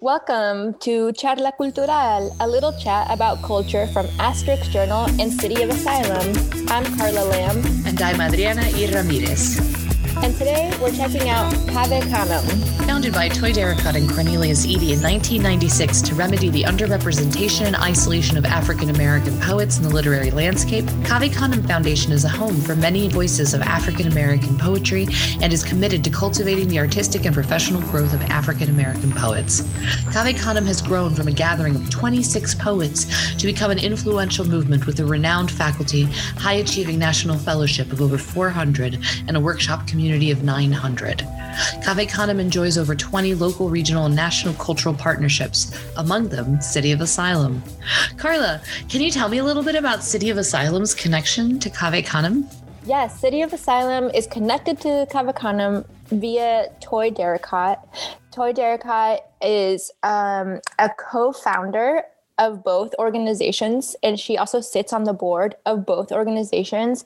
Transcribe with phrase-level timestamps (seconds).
[0.00, 5.70] Welcome to Charla Cultural, a little chat about culture from Asterix Journal and City of
[5.70, 6.36] Asylum.
[6.68, 7.64] I'm Carla Lamb.
[7.86, 8.92] And I'm Adriana E.
[8.92, 9.75] Ramirez.
[10.22, 12.42] And today we're checking out Cave Canem.
[12.86, 18.38] Founded by Toy Derricotte and Cornelius Eady in 1996 to remedy the underrepresentation and isolation
[18.38, 22.74] of African American poets in the literary landscape, Cave Canem Foundation is a home for
[22.74, 25.06] many voices of African American poetry
[25.42, 29.60] and is committed to cultivating the artistic and professional growth of African American poets.
[30.12, 34.86] Cave Canem has grown from a gathering of 26 poets to become an influential movement
[34.86, 36.04] with a renowned faculty,
[36.38, 38.98] high achieving national fellowship of over 400,
[39.28, 41.26] and a workshop community community of 900.
[41.82, 47.00] Cave Canem enjoys over 20 local, regional, and national cultural partnerships, among them City of
[47.00, 47.60] Asylum.
[48.16, 52.04] Carla, can you tell me a little bit about City of Asylum's connection to Cave
[52.04, 52.48] Canem?
[52.84, 57.80] Yes, City of Asylum is connected to Cave Canem via Toy Derricotte.
[58.30, 62.04] Toy Derricotte is um, a co-founder
[62.38, 67.04] of both organizations and she also sits on the board of both organizations.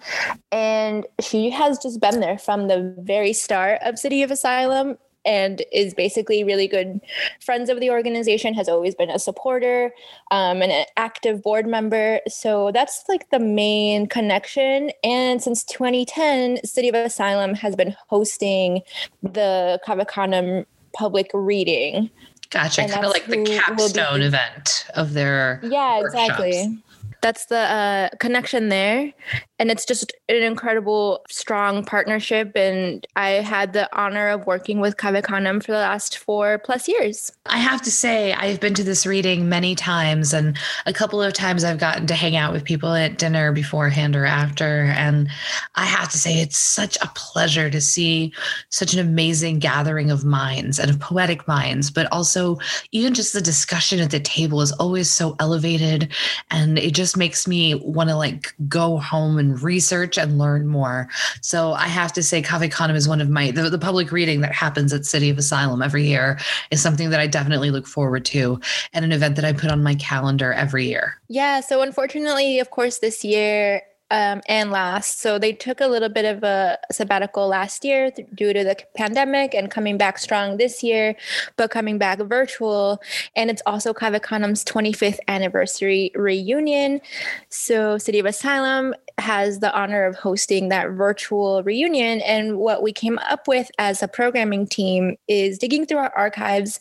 [0.50, 5.62] And she has just been there from the very start of city of asylum and
[5.73, 7.01] is basically really good
[7.41, 9.92] friends of the organization has always been a supporter
[10.31, 12.20] um, and an active board member.
[12.27, 14.91] So that's like the main connection.
[15.05, 18.81] And since 2010 city of asylum has been hosting
[19.23, 22.11] the Cave Canem public reading
[22.51, 22.89] Gotcha.
[22.89, 25.61] Kind of like the capstone event of their.
[25.62, 26.79] Yeah, exactly.
[27.21, 29.13] That's the uh, connection there.
[29.59, 32.53] And it's just an incredible strong partnership.
[32.57, 37.31] And i had the honor of working with Canem for the last four plus years.
[37.47, 40.33] I have to say i've been to this reading many times.
[40.33, 44.17] And a couple of times i've gotten to hang out with people at dinner beforehand
[44.17, 44.85] or after.
[44.97, 45.29] And
[45.75, 48.33] i have to say it's such a pleasure to see
[48.71, 51.91] such an amazing gathering of minds and of poetic minds.
[51.91, 52.59] But also
[52.93, 56.11] even just the discussion at the table is always so elevated.
[56.51, 61.08] And it just makes me want to like go home and research and learn more.
[61.40, 64.40] So I have to say, Cave Canem is one of my the, the public reading
[64.40, 66.39] that happens at City of Asylum every year
[66.70, 68.61] is something that I definitely look forward to,
[68.92, 71.20] and an event that I put on my calendar every year.
[71.29, 71.61] Yeah.
[71.61, 75.21] So unfortunately, of course, this year um, and last.
[75.21, 78.77] So they took a little bit of a sabbatical last year th- due to the
[78.97, 81.15] pandemic and coming back strong this year,
[81.57, 83.01] but coming back virtual.
[83.37, 87.01] And it's also Cave Canem's 25th anniversary reunion.
[87.48, 92.21] So City of Asylum has the honor of hosting that virtual reunion.
[92.23, 96.81] And what we came up with as a programming team is digging through our archives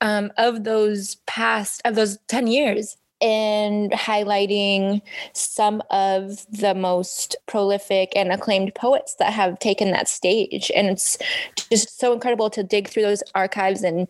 [0.00, 8.12] um, of those past, of those 10 years and highlighting some of the most prolific
[8.16, 10.70] and acclaimed poets that have taken that stage.
[10.74, 11.18] And it's
[11.70, 14.08] just so incredible to dig through those archives and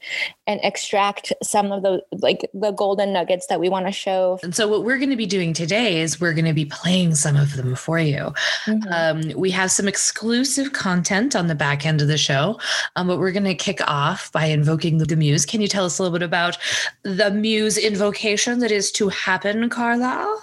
[0.50, 4.54] and extract some of the like the golden nuggets that we want to show and
[4.54, 7.36] so what we're going to be doing today is we're going to be playing some
[7.36, 8.32] of them for you
[8.66, 8.92] mm-hmm.
[8.92, 12.58] um, we have some exclusive content on the back end of the show
[12.96, 15.98] um, but we're going to kick off by invoking the muse can you tell us
[15.98, 16.58] a little bit about
[17.02, 20.42] the muse invocation that is to happen, Carlisle?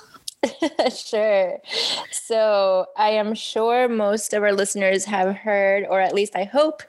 [0.96, 1.60] sure.
[2.12, 6.84] So I am sure most of our listeners have heard, or at least I hope,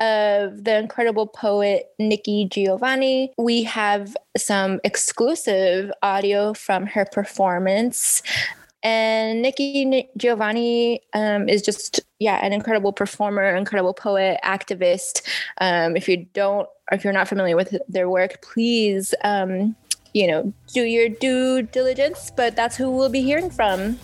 [0.00, 3.32] of the incredible poet Nikki Giovanni.
[3.38, 8.22] We have some exclusive audio from her performance.
[8.82, 15.20] And Nikki Giovanni um, is just, yeah, an incredible performer, incredible poet, activist.
[15.60, 19.76] Um, if you don't, if you're not familiar with their work, please um,
[20.12, 23.98] you know, do your due diligence, but that's who we'll be hearing from.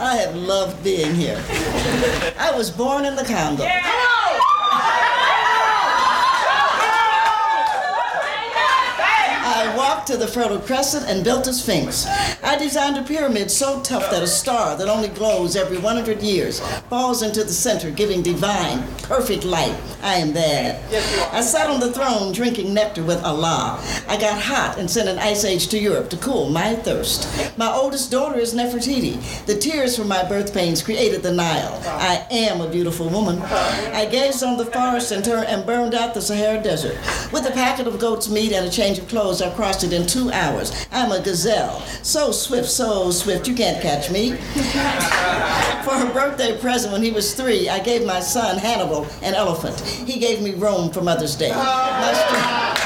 [0.00, 1.42] I have loved being here.
[2.38, 3.64] I was born in the Congo.
[3.64, 4.07] Yeah.
[10.08, 12.06] To the Fertile Crescent and built a sphinx.
[12.58, 16.58] I designed a pyramid so tough that a star that only glows every 100 years
[16.88, 19.76] falls into the center, giving divine, perfect light.
[20.02, 20.82] I am that.
[21.32, 23.80] I sat on the throne drinking nectar with Allah.
[24.08, 27.28] I got hot and sent an ice age to Europe to cool my thirst.
[27.56, 29.46] My oldest daughter is Nefertiti.
[29.46, 31.80] The tears from my birth pains created the Nile.
[31.86, 33.40] I am a beautiful woman.
[33.40, 36.96] I gazed on the forest and, turned and burned out the Sahara Desert.
[37.32, 40.08] With a packet of goat's meat and a change of clothes, I crossed it in
[40.08, 40.88] two hours.
[40.90, 41.80] I'm a gazelle.
[42.02, 44.30] So swift, so swift, you can't catch me.
[45.84, 49.78] For her birthday present when he was three, I gave my son Hannibal an elephant.
[49.80, 51.50] He gave me Rome for Mother's Day.
[51.52, 52.77] Oh.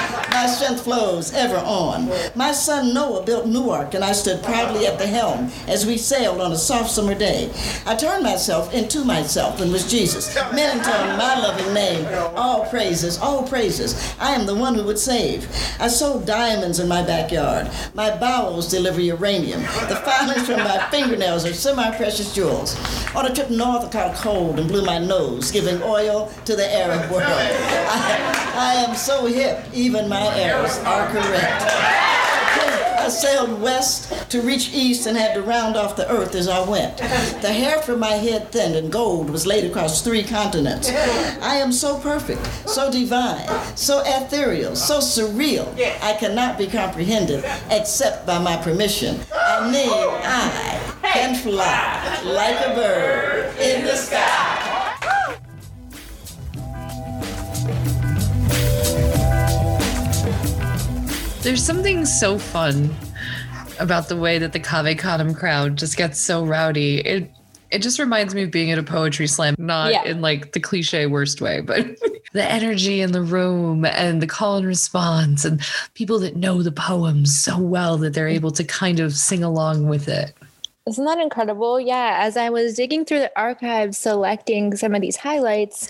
[0.42, 2.10] My, strength flows ever on.
[2.34, 6.40] My son Noah built Newark, and I stood proudly at the helm as we sailed
[6.40, 7.52] on a soft summer day.
[7.86, 10.34] I turned myself into myself and was Jesus.
[10.52, 12.04] Men intone my loving name.
[12.34, 14.16] All praises, all praises.
[14.18, 15.46] I am the one who would save.
[15.78, 17.70] I sold diamonds in my backyard.
[17.94, 19.60] My bowels deliver uranium.
[19.60, 22.76] The filings from my fingernails are semi-precious jewels.
[23.14, 26.68] On a trip north, I caught cold and blew my nose, giving oil to the
[26.74, 27.22] Arab world.
[27.28, 31.62] I, I am so hip, even my errors are correct.
[33.02, 36.60] I sailed west to reach east and had to round off the earth as I
[36.68, 36.98] went.
[36.98, 40.88] The hair from my head thinned and gold was laid across three continents.
[40.88, 45.66] I am so perfect, so divine, so ethereal, so surreal,
[46.00, 49.18] I cannot be comprehended except by my permission.
[49.34, 54.71] I mean, I can fly like a bird in the sky.
[61.42, 62.94] There's something so fun
[63.80, 66.98] about the way that the Cave Canem crowd just gets so rowdy.
[66.98, 67.32] It
[67.72, 70.04] it just reminds me of being at a poetry slam, not Yeah.
[70.04, 71.84] in like the cliche worst way, but
[72.32, 75.60] the energy in the room and the call and response and
[75.94, 78.34] people that know the poems so well that they're mm.
[78.34, 80.34] able to kind of sing along with it.
[80.86, 81.80] Isn't that incredible?
[81.80, 82.18] Yeah.
[82.20, 85.88] As I was digging through the archives, selecting some of these highlights,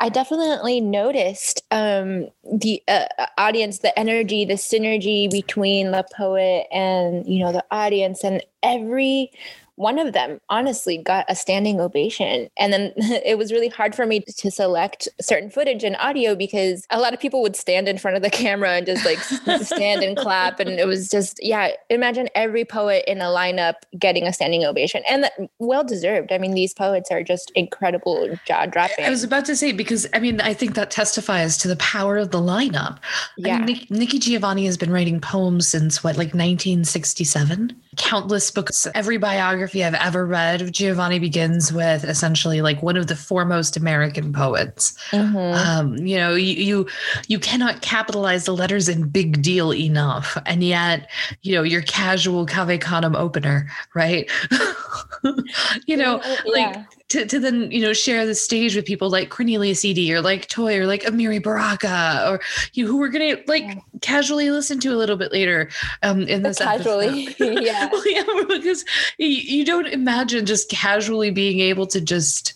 [0.00, 3.06] I definitely noticed um, the uh,
[3.36, 9.30] audience, the energy, the synergy between the poet and you know the audience, and every
[9.76, 12.48] one of them honestly got a standing ovation.
[12.58, 16.86] And then it was really hard for me to select certain footage and audio because
[16.90, 19.18] a lot of people would stand in front of the camera and just like
[19.62, 20.60] stand and clap.
[20.60, 25.02] And it was just, yeah, imagine every poet in a lineup getting a standing ovation
[25.08, 26.32] and that, well deserved.
[26.32, 29.04] I mean, these poets are just incredible, jaw dropping.
[29.04, 32.16] I was about to say because I mean I think that testifies to the power
[32.16, 32.98] of the lineup.
[33.36, 33.56] Yeah.
[33.56, 37.80] I mean, Nick, Nikki Giovanni has been writing poems since what, like 1967.
[37.96, 38.86] Countless books.
[38.94, 43.76] Every biography I've ever read of Giovanni begins with essentially like one of the foremost
[43.76, 44.92] American poets.
[45.10, 45.54] Mhm.
[45.54, 46.86] Um, you know, you, you
[47.28, 51.10] you cannot capitalize the letters in big deal enough, and yet,
[51.42, 54.30] you know, your casual Cave Canem opener, right?
[55.86, 56.84] you know, like Yeah.
[57.14, 60.48] To, to then you know share the stage with people like Cornelius Eady or like
[60.48, 62.40] Toy or like Amiri Baraka or
[62.72, 63.74] you who we're gonna like Yeah.
[64.02, 65.70] casually listen to a little bit later
[66.02, 67.62] um in this Casually, episode.
[67.62, 67.88] yeah.
[67.90, 68.84] Well, yeah because
[69.18, 72.54] you, you don't imagine just casually being able to just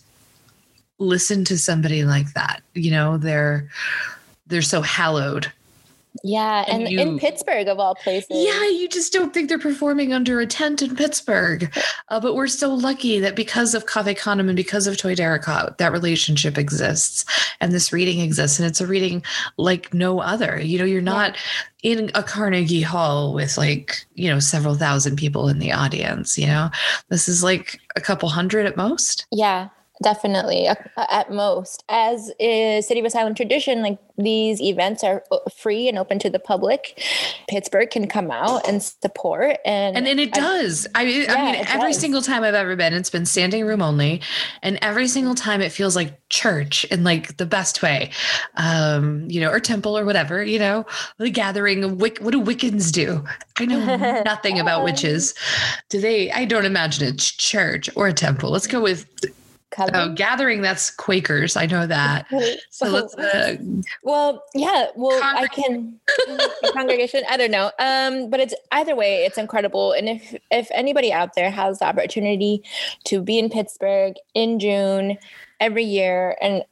[0.99, 3.69] listen to somebody like that you know they're
[4.47, 5.51] they're so hallowed
[6.23, 8.27] Yeah, And and, you- in Pittsburgh of all places.
[8.31, 11.71] yeah, you just don't think they're performing under a tent in Pittsburgh.
[12.09, 15.77] Uh, but we're so lucky that because of Cave Canem and because of Toy Derricotte,
[15.77, 17.25] that relationship exists
[17.61, 18.59] and this reading exists.
[18.59, 19.23] And it's a reading
[19.57, 20.59] like no other.
[20.59, 21.35] You know, you're not
[21.83, 26.37] in a Carnegie Hall with like, you know, several thousand people in the audience.
[26.37, 26.69] You know,
[27.09, 29.25] this is like a couple hundred at most.
[29.31, 29.69] Yeah,
[30.01, 30.67] definitely.
[30.97, 35.97] At most, as is City of Asylum tradition, like these events are uh, free and
[35.97, 37.01] open to the public.
[37.49, 40.87] Pittsburgh can come out and support, and And, and it does.
[40.95, 41.99] I, I Yeah, mean, every does.
[42.01, 44.21] single time I've ever been, it's been standing room only.
[44.61, 48.11] And every single time it feels like church in like the best way,
[48.57, 50.85] um, you know, or temple or whatever, you know,
[51.17, 53.23] the gathering of Wic- what do Wiccans do?
[53.57, 55.33] I know nothing about witches.
[55.89, 56.31] Do they?
[56.31, 58.51] I don't imagine it's church or a temple.
[58.51, 59.05] Let's go with
[59.71, 59.95] Coven?
[59.95, 60.61] oh, gathering.
[60.61, 61.55] That's Quakers.
[61.55, 62.25] I know that.
[62.71, 63.57] So let's, uh,
[64.03, 64.87] well, yeah.
[64.95, 65.99] Well, I can
[66.73, 67.23] congregation.
[67.29, 67.71] I don't know.
[67.77, 69.91] Um, but it's either way, it's incredible.
[69.91, 72.63] And if if anybody out there has the opportunity
[73.05, 75.17] to be in Pittsburgh in June
[75.59, 76.63] every year, and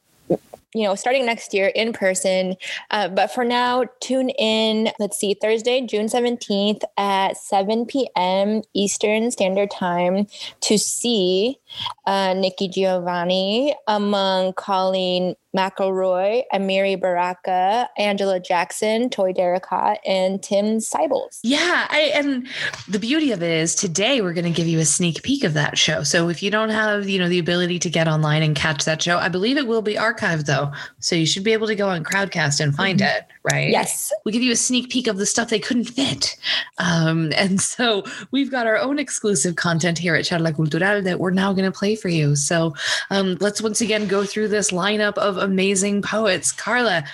[0.74, 2.54] you know, starting next year in person.
[2.90, 4.90] Uh, but for now, tune in.
[4.98, 8.62] Let's see, Thursday, June seventeenth at seven p.m.
[8.74, 10.26] Eastern Standard Time
[10.60, 11.58] to see
[12.06, 21.40] uh, Nikki Giovanni among Colleen McElroy, Amiri Baraka, Angela Jackson, Toy Derricotte, and Tim Seibles.
[21.42, 22.46] Yeah, I, and
[22.86, 25.54] the beauty of it is today we're going to give you a sneak peek of
[25.54, 26.02] that show.
[26.02, 29.02] So if you don't have, you know, the ability to get online and catch that
[29.02, 30.70] show, I believe it will be archived though.
[31.00, 33.70] So you should be able to go on Crowdcast and find it, right?
[33.70, 34.12] Yes.
[34.24, 36.36] We give you a sneak peek of the stuff they couldn't fit.
[36.78, 41.30] Um, and so we've got our own exclusive content here at Charla Cultural that we're
[41.30, 42.36] now going to play for you.
[42.36, 42.74] So
[43.10, 46.52] um, let's once again go through this lineup of amazing poets.
[46.52, 47.04] Carla,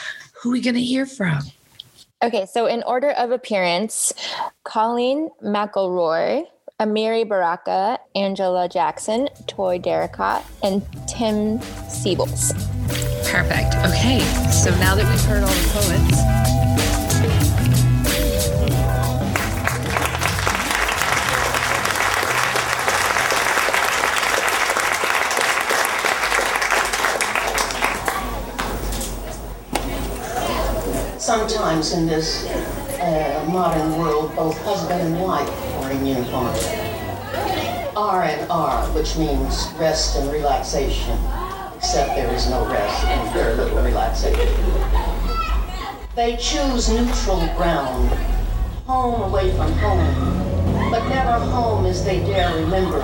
[0.41, 1.41] who are we going to hear from?
[2.23, 4.13] Okay, so in order of appearance,
[4.65, 6.47] Colleen McElroy,
[6.81, 12.53] Amiri Baraka, Angela Jackson, Toy Derricotte, and Tim Seibles.
[13.31, 13.77] Perfect.
[13.87, 14.19] Okay,
[14.51, 16.21] so now that we've heard all the poets,
[31.23, 32.47] Sometimes in this
[33.01, 35.64] uh, modern world, both husband and wife
[35.95, 36.55] in uniform.
[37.97, 41.19] R and R, which means rest and relaxation,
[41.77, 44.49] except there is no rest and very little relaxation.
[46.17, 48.09] They choose neutral ground,
[48.87, 53.01] home away from home, but never home as they dare remember.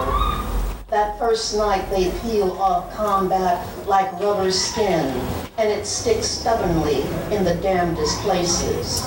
[0.88, 5.06] That first night they peel off combat like rubber skin,
[5.56, 7.02] and it sticks stubbornly
[7.34, 9.06] in the damnedest places.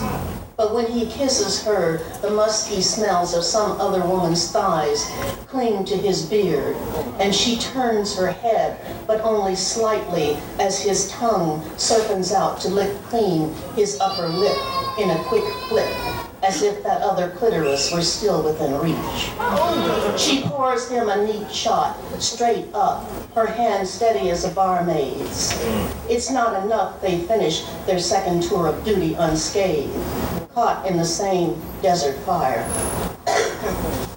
[0.55, 5.09] But when he kisses her, the musky smells of some other woman's thighs
[5.47, 6.75] cling to his beard,
[7.19, 12.91] and she turns her head, but only slightly, as his tongue serpents out to lick
[13.05, 14.57] clean his upper lip
[14.99, 15.91] in a quick flick,
[16.43, 20.19] as if that other clitoris were still within reach.
[20.19, 25.59] She pours him a neat shot, straight up, her hand steady as a barmaid's.
[26.07, 31.59] It's not enough they finish their second tour of duty unscathed caught in the same
[31.81, 32.63] desert fire,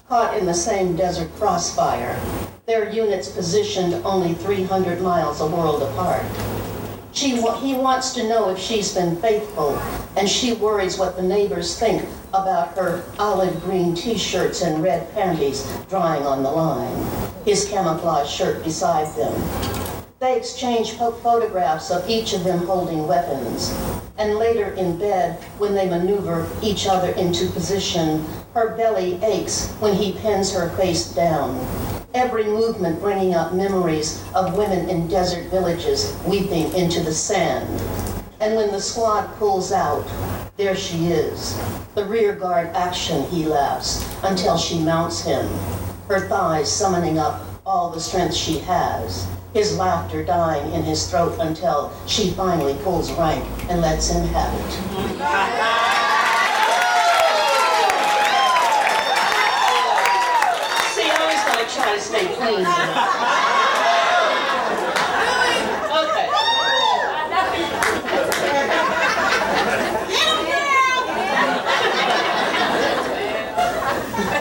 [0.07, 2.19] caught in the same desert crossfire,
[2.67, 6.23] their units positioned only 300 miles a world apart.
[7.11, 9.75] She, he wants to know if she's been faithful,
[10.15, 15.67] and she worries what the neighbors think about her olive green t-shirts and red panties
[15.89, 19.96] drying on the line, his camouflage shirt beside them.
[20.19, 23.71] They exchange photographs of each of them holding weapons.
[24.17, 29.93] And later in bed, when they maneuver each other into position, her belly aches when
[29.93, 31.63] he pins her face down.
[32.15, 37.79] Every movement bringing up memories of women in desert villages weeping into the sand.
[38.39, 40.07] And when the squad pulls out,
[40.57, 41.55] there she is.
[41.93, 45.47] The rear guard action, he laughs, until she mounts him,
[46.07, 51.37] her thighs summoning up all the strength she has his laughter dying in his throat
[51.39, 54.71] until she finally pulls rank and lets him have it.
[60.93, 62.65] See, I going to try to stay clean.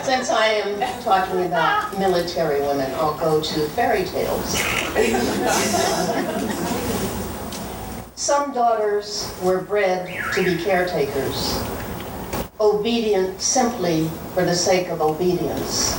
[0.07, 4.57] since I am talking about military women, I'll go to fairy tales.
[8.15, 11.61] Some daughters were bred to be caretakers,
[12.61, 15.97] obedient simply for the sake of obedience.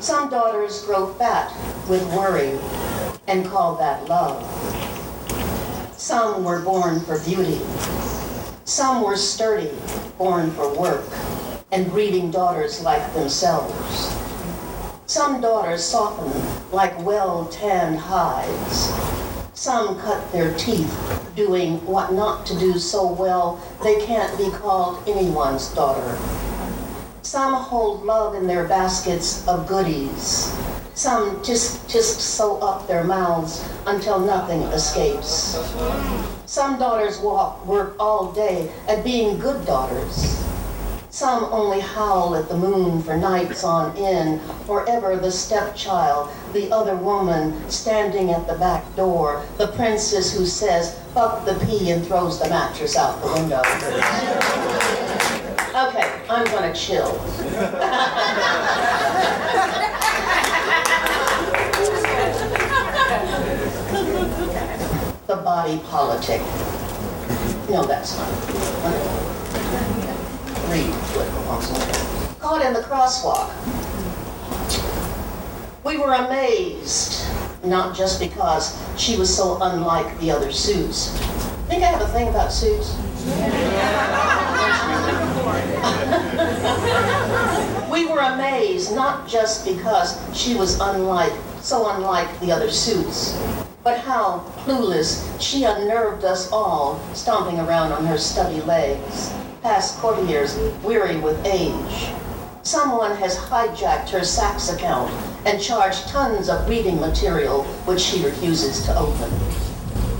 [0.00, 1.50] Some daughters grow fat
[1.88, 2.58] with worry
[3.26, 4.44] and call that love.
[5.96, 7.58] Some were born for beauty.
[8.66, 9.72] Some were sturdy,
[10.18, 11.08] born for work
[11.72, 14.16] and breeding daughters like themselves.
[15.06, 16.32] Some daughters soften
[16.72, 18.92] like well-tanned hides.
[19.54, 20.90] Some cut their teeth
[21.36, 26.18] doing what not to do so well they can't be called anyone's daughter.
[27.22, 30.56] Some hold love in their baskets of goodies.
[30.94, 35.58] Some just, just sew up their mouths until nothing escapes.
[36.46, 40.42] Some daughters walk, work all day at being good daughters.
[41.10, 46.94] Some only howl at the moon for nights on end, forever the stepchild, the other
[46.94, 52.38] woman standing at the back door, the princess who says, fuck the pee and throws
[52.38, 53.58] the mattress out the window.
[55.88, 57.10] okay, I'm gonna chill.
[65.26, 66.40] the body politic.
[67.68, 69.19] No, that's not
[72.38, 73.50] Caught in the crosswalk.
[75.82, 77.26] We were amazed,
[77.64, 81.08] not just because she was so unlike the other suits.
[81.66, 82.94] Think I have a thing about suits?
[87.90, 93.36] we were amazed, not just because she was unlike, so unlike the other suits,
[93.82, 100.56] but how clueless she unnerved us all, stomping around on her stubby legs past courtiers
[100.82, 102.08] weary with age.
[102.62, 105.10] Someone has hijacked her Saks account
[105.46, 109.30] and charged tons of reading material which she refuses to open.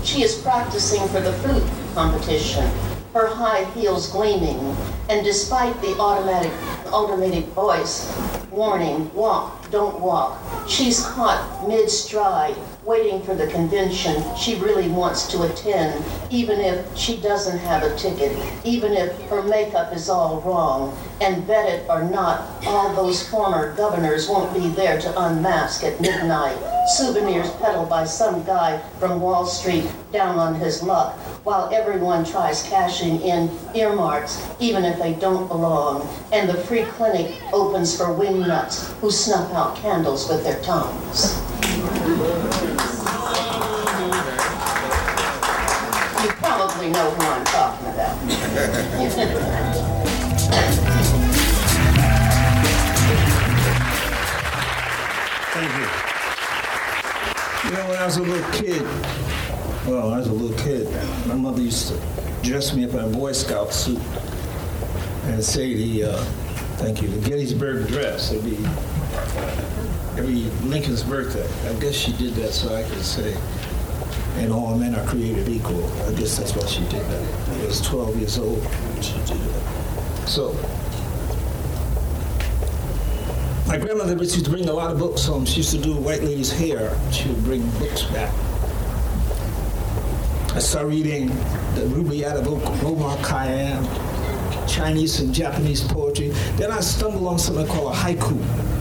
[0.03, 2.69] She is practicing for the fruit competition,
[3.13, 4.75] her high heels gleaming,
[5.09, 6.51] and despite the automatic
[6.91, 8.11] automated voice.
[8.51, 10.39] Warning, walk, don't walk.
[10.67, 17.17] She's caught mid-stride, waiting for the convention she really wants to attend, even if she
[17.21, 22.41] doesn't have a ticket, even if her makeup is all wrong, and vetted or not,
[22.65, 26.57] all those former governors won't be there to unmask at midnight.
[26.97, 32.63] Souvenirs peddled by some guy from Wall Street down on his luck, while everyone tries
[32.63, 36.07] cashing in earmarks, even if they don't belong.
[36.31, 41.39] And the free clinic opens for wingnuts who snuff out candles with their tongues.
[42.11, 42.17] You
[46.39, 48.17] probably know who I'm talking about.
[55.53, 55.87] Thank you.
[57.63, 58.81] You know, when I was a little kid,
[59.87, 60.89] well, I was a little kid,
[61.27, 61.95] my mother used to
[62.43, 64.01] dress me up in a Boy Scout suit
[65.27, 66.23] and say the, uh,
[66.75, 68.33] thank you, the Gettysburg dress.
[68.33, 68.57] It'd be
[70.17, 71.47] every Lincoln's birthday.
[71.69, 73.35] I guess she did that so I could say,
[74.37, 75.85] and all men are created equal.
[76.03, 77.49] I guess that's why she did that.
[77.49, 80.27] I was 12 years old when she did that.
[80.27, 80.53] So,
[83.67, 85.45] my grandmother used to bring a lot of books home.
[85.45, 86.97] She used to do white lady's hair.
[87.11, 88.33] She would bring books back.
[90.53, 91.27] I started reading
[91.75, 92.47] the Rubaiyat of
[92.83, 93.87] Omar Khayyam,
[94.67, 96.29] Chinese and Japanese poetry.
[96.57, 98.80] Then I stumbled on something called a haiku.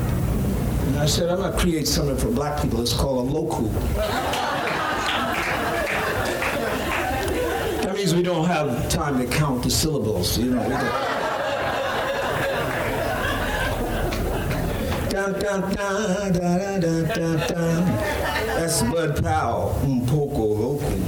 [1.00, 2.82] I said, I'm going to create something for black people.
[2.82, 3.72] It's called a loku.
[7.82, 10.68] That means we don't have time to count the syllables, you know.
[15.08, 15.32] Dun.
[18.60, 20.98] That's Bud Powell, um pouco louco.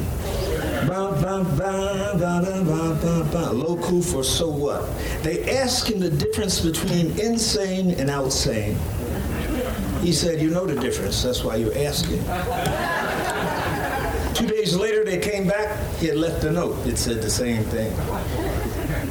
[0.88, 4.88] Ba, ba, ba, ba, ba, ba, ba, for so what?
[5.22, 8.78] They ask him the difference between insane and outsane.
[10.02, 12.18] He said, You know the difference, that's why you're asking.
[14.34, 16.84] Two days later, they came back, he had left a note.
[16.86, 17.94] It said the same thing.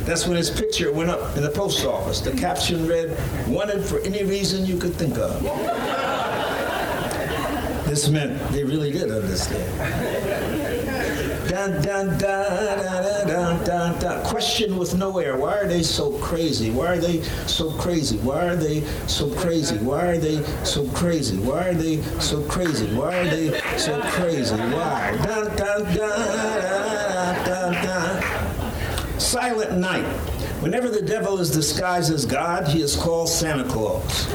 [0.03, 2.19] That's when his picture went up in the post office.
[2.19, 3.17] The caption read,
[3.47, 5.41] Wanted for any reason you could think of.
[7.85, 10.50] This meant they really did understand.
[11.61, 14.25] Dun, dun, dun, dun, dun.
[14.25, 15.37] Question with no air.
[15.37, 16.71] Why are they so crazy?
[16.71, 18.17] Why are they so crazy?
[18.17, 19.77] Why are they so crazy?
[19.77, 21.37] Why are they so crazy?
[21.37, 22.87] Why are they so crazy?
[22.95, 24.55] Why are they so crazy?
[24.55, 25.19] Why?
[25.23, 29.19] Dun, dun, dun, dun, dun, dun.
[29.19, 30.05] Silent night.
[30.63, 34.27] Whenever the devil is disguised as God, he is called Santa Claus.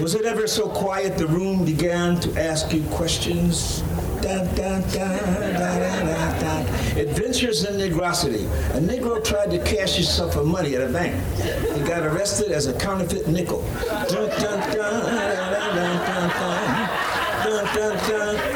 [0.00, 3.82] Was it ever so quiet the room began to ask you questions?
[6.96, 8.44] Adventures in Negrosity.
[8.74, 11.14] A Negro tried to cash himself for money at a bank.
[11.74, 13.64] He got arrested as a counterfeit nickel.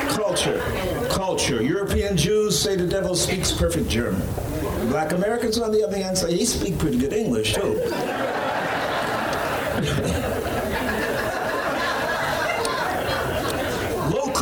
[0.09, 0.61] Culture.
[1.09, 1.63] Culture.
[1.63, 4.23] European Jews say the devil speaks perfect German.
[4.91, 7.81] Black Americans, on the other hand, say he speaks pretty good English, too.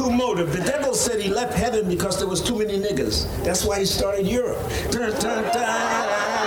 [0.09, 0.53] Locomotive.
[0.53, 3.27] The devil said he left heaven because there was too many niggas.
[3.45, 4.59] That's why he started Europe.
[4.91, 6.39] Dun, dun, dun.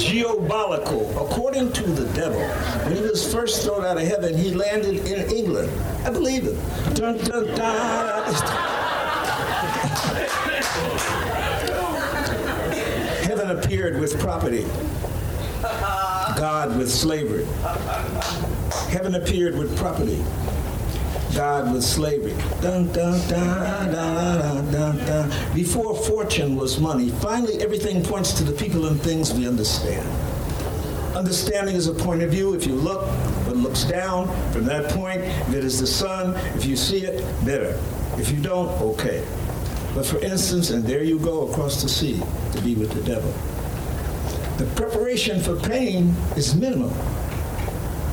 [0.00, 1.10] Geobolical.
[1.24, 5.30] According to the devil, when he was first thrown out of heaven, he landed in
[5.30, 5.70] England.
[6.04, 6.56] I believe it.
[6.96, 8.34] Dun, dun, dun.
[13.22, 14.66] Heaven appeared with property.
[16.36, 17.46] God with slavery.
[18.90, 20.22] Heaven appeared with property.
[21.32, 22.34] God with slavery.
[22.60, 23.50] Dun, dun, dun.
[25.54, 30.04] Before fortune was money, finally everything points to the people and things we understand.
[31.16, 32.54] Understanding is a point of view.
[32.54, 33.06] If you look,
[33.46, 34.26] it looks down.
[34.52, 37.78] From that point, if it is the sun, if you see it, better.
[38.18, 39.24] If you don't, okay.
[39.94, 42.20] But for instance, and there you go across the sea
[42.54, 43.32] to be with the devil.
[44.58, 46.92] The preparation for pain is minimal.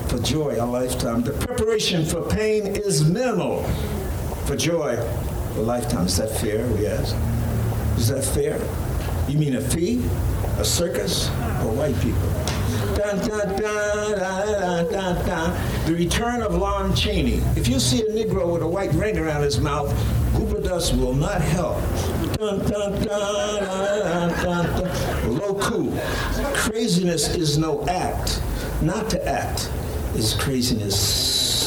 [0.08, 1.22] For joy, a lifetime.
[1.22, 3.62] The preparation for pain is minimal.
[4.46, 6.06] For joy, a lifetime.
[6.06, 6.66] Is that fair?
[6.68, 7.14] We ask.
[7.98, 8.58] Is that fair?
[9.30, 10.02] You mean a fee,
[10.58, 12.26] a circus, or white people?
[12.96, 13.60] Dun, dun,
[15.26, 15.84] dun.
[15.84, 17.42] The return of Lon Chaney.
[17.54, 19.94] If you see a Negro with a white ring around his mouth,
[20.34, 21.76] Goober dust will not help.
[22.38, 24.70] Dun, dun, dun, dun.
[25.36, 25.92] Loku.
[26.54, 28.40] Craziness is no act.
[28.80, 29.70] Not to act
[30.14, 31.64] is craziness.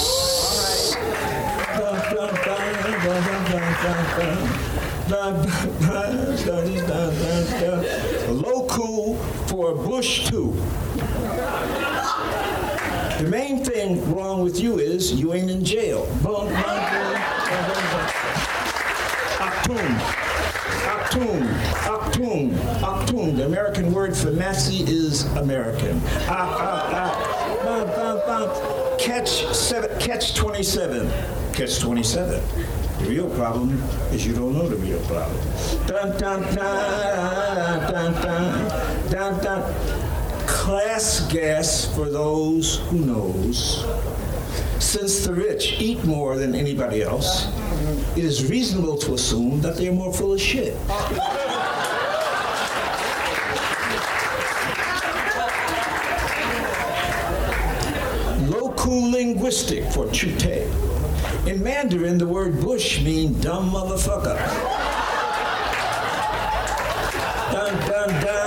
[8.29, 9.17] Loku
[9.49, 10.53] for Bush too.
[13.21, 16.07] The main thing wrong with you is you ain't in jail.
[19.37, 19.77] Aktum.
[20.87, 21.47] Aktum.
[21.85, 22.51] Aktum.
[22.81, 23.35] Aktum.
[23.37, 26.01] The American word for messy is American.
[26.27, 26.90] Ah, ah,
[28.99, 31.09] Catch seven, catch 27.
[31.53, 32.41] Catch 27.
[32.99, 33.81] The real problem
[34.11, 35.39] is you don't know the real problem.
[35.87, 37.11] Dun, dun, dun
[40.61, 43.83] class gas for those who knows.
[44.79, 47.47] Since the rich eat more than anybody else,
[48.15, 50.77] it is reasonable to assume that they are more full of shit.
[58.47, 60.67] Loku linguistic for chute.
[61.47, 64.37] In Mandarin, the word bush means dumb motherfucker.
[67.51, 68.41] Dun, dun, dun.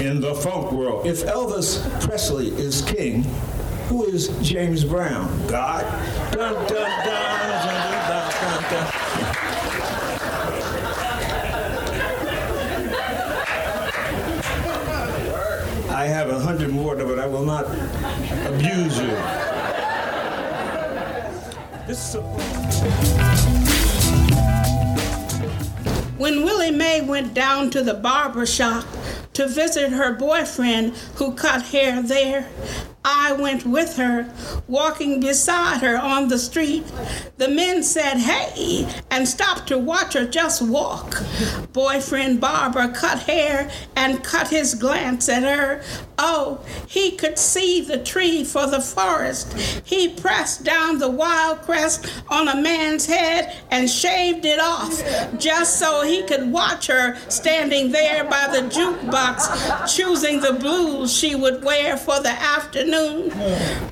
[0.00, 1.06] in the funk world.
[1.06, 3.22] If Elvis Presley is king,
[3.88, 5.46] who is James Brown?
[5.46, 5.84] God?
[6.30, 8.30] Dun, dun, dun, dun,
[8.70, 9.04] dun,
[16.04, 19.08] I have a hundred more, but I will not abuse you.
[21.86, 22.20] This is
[26.18, 28.84] when Willie Mae went down to the barber shop
[29.32, 32.50] to visit her boyfriend who cut hair there.
[33.02, 34.30] I went with her,
[34.68, 36.84] walking beside her on the street.
[37.38, 41.22] The men said, Hey, and stopped to watch her just walk.
[41.72, 45.80] Boyfriend Barbara cut hair and cut his glance at her.
[46.18, 49.52] Oh, he could see the tree for the forest.
[49.84, 55.00] He pressed down the wild crest on a man's head and shaved it off
[55.38, 61.36] just so he could watch her standing there by the jukebox, choosing the blues she
[61.36, 63.30] would wear for the afternoon.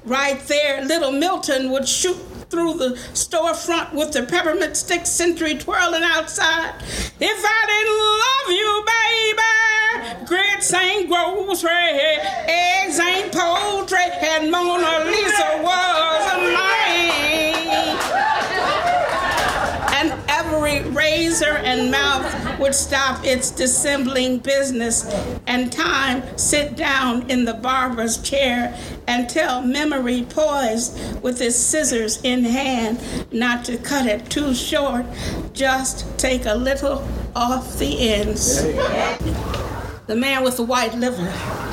[0.05, 2.19] Right there, little Milton would shoot
[2.53, 6.75] through the storefront with the peppermint stick century twirling outside.
[7.19, 15.62] If I didn't love you, baby, grits ain't grocery, eggs ain't poultry, and Mona Lisa
[15.62, 16.12] was
[21.03, 25.05] razor and mouth would stop its dissembling business
[25.49, 32.23] and time sit down in the barber's chair and tell memory poised with its scissors
[32.23, 33.01] in hand
[33.33, 35.05] not to cut it too short,
[35.53, 38.62] just take a little off the ends.
[40.07, 41.72] The man with the white liver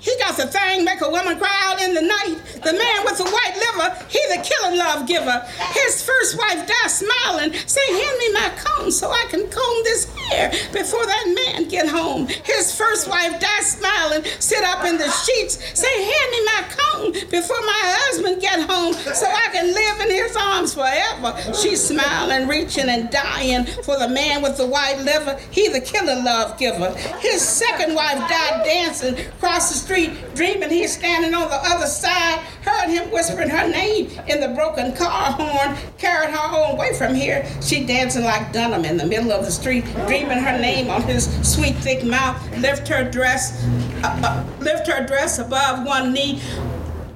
[0.00, 2.36] he got the thing make a woman cry out in the night.
[2.64, 5.44] The man with the white liver, he the killing love giver.
[5.72, 10.12] His first wife died smiling, say, hand me my comb so I can comb this
[10.16, 12.26] hair before that man get home.
[12.26, 17.12] His first wife died smiling, sit up in the sheets, say, hand me my comb
[17.30, 21.36] before my husband get home so I can live in his arms forever.
[21.54, 25.38] She's smiling, reaching and dying for the man with the white liver.
[25.50, 26.94] He the killing love giver.
[27.20, 30.70] His second wife died dancing across the street dreaming.
[30.70, 35.32] He's standing on the other side, heard him whispering her name in the broken car
[35.32, 37.44] horn, carried her home away from here.
[37.60, 41.26] She dancing like Dunham in the middle of the street, dreaming her name on his
[41.42, 43.64] sweet thick mouth, lift her dress,
[44.04, 46.40] uh, uh, lift her dress above one knee,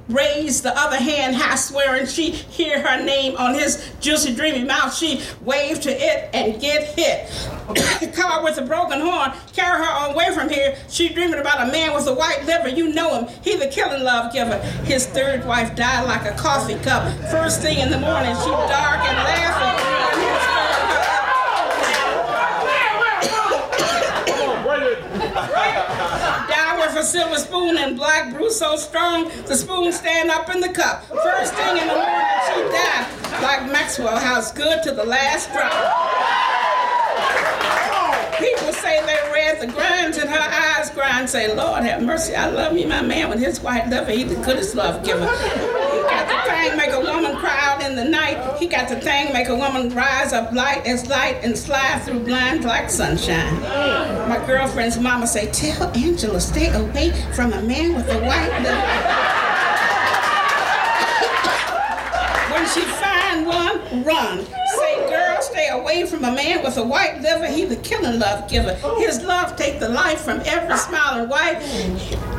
[0.09, 1.35] raised the other hand.
[1.35, 4.95] High swearing she hear her name on his juicy dreamy mouth.
[4.95, 7.29] She waved to it and get hit.
[8.15, 10.77] Car with a broken horn carry her away from here.
[10.89, 12.69] She dreaming about a man with a white liver.
[12.69, 13.35] You know him.
[13.43, 14.59] He the killing love giver.
[14.85, 17.11] His third wife died like a coffee cup.
[17.31, 19.85] First thing in the morning she dark and laughing
[26.84, 31.05] a silver spoon and black brew so strong the spoon stand up in the cup.
[31.05, 35.71] First thing in the morning she died like Maxwell House, good to the last drop.
[38.39, 42.49] People say they read the grinds in her eyes, grind, say, Lord have mercy, I
[42.49, 45.25] love you, my man, with his white lover, he the goodest love giver.
[45.25, 48.57] Got the thing make a woman cry in the night.
[48.57, 52.21] He got the thing make a woman rise up light as light and slide through
[52.21, 53.61] blinds like sunshine.
[54.27, 59.35] My girlfriend's mama say, tell Angela stay away from a man with a white lover.
[62.53, 64.45] when she find one, run.
[64.77, 67.47] Say, girl, stay away from a man with a white liver.
[67.47, 68.73] He the killing love giver.
[68.97, 72.34] His love take the life from every smiling wife.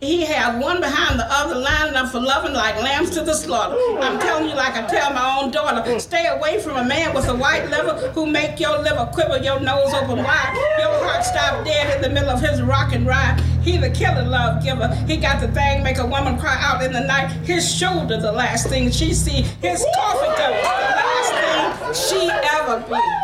[0.00, 3.76] He had one behind the other, lining up for loving like lambs to the slaughter.
[4.00, 7.28] I'm telling you, like I tell my own daughter, stay away from a man with
[7.28, 11.64] a white liver who make your liver quiver, your nose open wide, your heart stop
[11.66, 13.40] dead in the middle of his rock and ride.
[13.62, 14.88] He the killer love giver.
[15.06, 17.28] He got the thing make a woman cry out in the night.
[17.44, 19.42] His shoulder the last thing she see.
[19.60, 23.19] His coffee cup the last thing she ever be.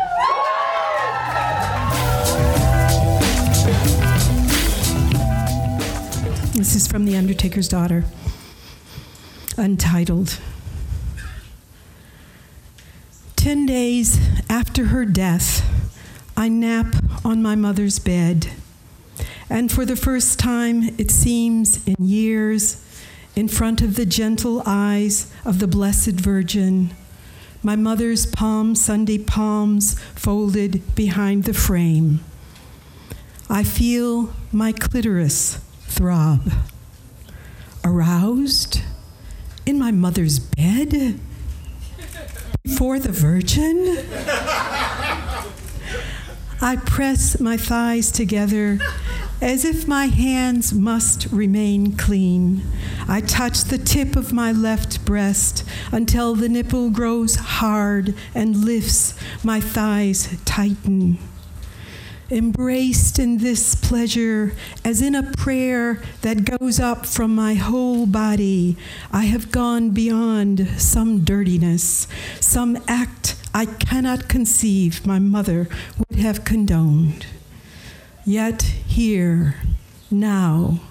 [6.57, 8.05] This is from The Undertaker's Daughter,
[9.57, 10.39] untitled.
[13.35, 15.63] Ten days after her death,
[16.35, 18.53] I nap on my mother's bed.
[19.51, 22.83] And for the first time, it seems in years,
[23.35, 26.89] in front of the gentle eyes of the Blessed Virgin,
[27.61, 32.21] my mother's Palm Sunday palms folded behind the frame.
[33.47, 36.51] I feel my clitoris throb.
[37.83, 38.81] Aroused
[39.65, 41.19] in my mother's bed
[42.63, 43.97] before the Virgin?
[46.61, 48.79] I press my thighs together
[49.41, 52.63] as if my hands must remain clean.
[53.07, 59.13] I touch the tip of my left breast until the nipple grows hard and lifts,
[59.43, 61.19] my thighs tighten.
[62.29, 64.51] Embraced in this pleasure,
[64.83, 68.75] as in a prayer that goes up from my whole body,
[69.13, 72.05] I have gone beyond some dirtiness,
[72.41, 77.27] some act I cannot conceive my mother would have condoned.
[78.25, 79.55] Yet here,
[80.11, 80.81] now,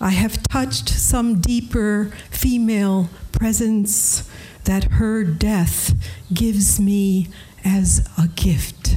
[0.00, 4.30] I have touched some deeper female presence
[4.64, 5.92] that her death
[6.32, 7.26] gives me
[7.64, 8.94] as a gift.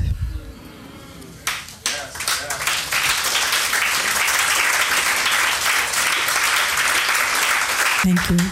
[8.10, 8.52] Thank you.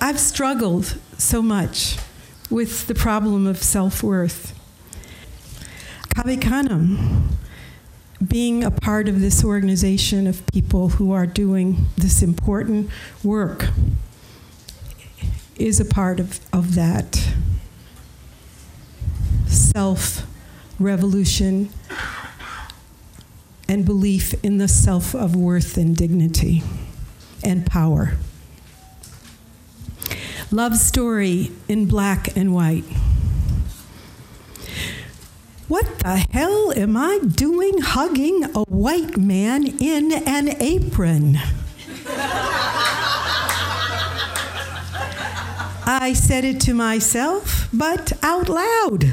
[0.00, 1.96] I've struggled so much
[2.50, 4.56] with the problem of self worth.
[6.14, 7.36] Cave Canem,
[8.24, 12.90] being a part of this organization of people who are doing this important
[13.24, 13.70] work,
[15.56, 17.28] is a part of, of that
[19.48, 20.28] self
[20.78, 21.70] revolution
[23.68, 26.62] and belief in the self of worth and dignity
[27.42, 28.16] and power.
[30.52, 32.82] Love story in black and white.
[35.68, 41.38] What the hell am I doing hugging a white man in an apron?
[45.86, 49.12] I said it to myself, but out loud,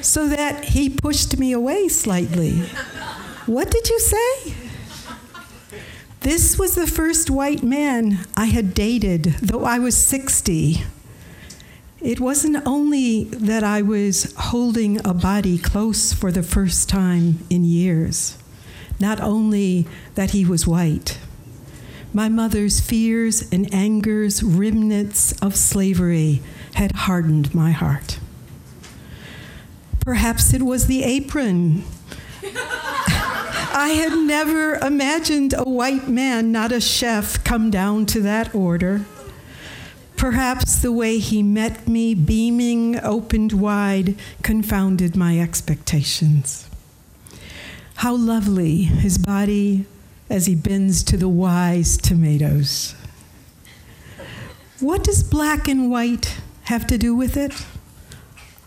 [0.00, 2.60] so that he pushed me away slightly.
[3.46, 4.69] What did you say?
[6.20, 10.82] This was the first white man I had dated, though I was 60.
[12.02, 17.64] It wasn't only that I was holding a body close for the first time in
[17.64, 18.36] years,
[18.98, 21.18] not only that he was white.
[22.12, 26.42] My mother's fears and angers, remnants of slavery,
[26.74, 28.18] had hardened my heart.
[30.00, 31.84] Perhaps it was the apron
[33.72, 39.04] I had never imagined a white man, not a chef, come down to that order.
[40.16, 46.68] Perhaps the way he met me, beaming, opened wide, confounded my expectations.
[47.96, 49.86] How lovely his body
[50.28, 52.94] as he bends to the wise tomatoes.
[54.80, 57.52] What does black and white have to do with it?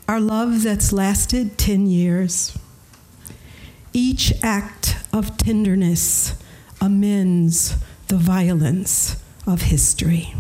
[0.08, 2.58] Our love that's lasted 10 years.
[3.96, 6.34] Each act of tenderness
[6.82, 7.78] amends
[8.08, 10.34] the violence of history.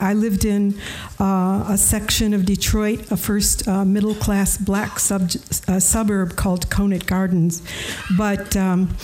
[0.00, 0.74] I lived in
[1.20, 5.30] uh, a section of Detroit, a first uh, middle class black sub-
[5.68, 7.62] uh, suburb called Conant Gardens.
[8.16, 8.96] But um,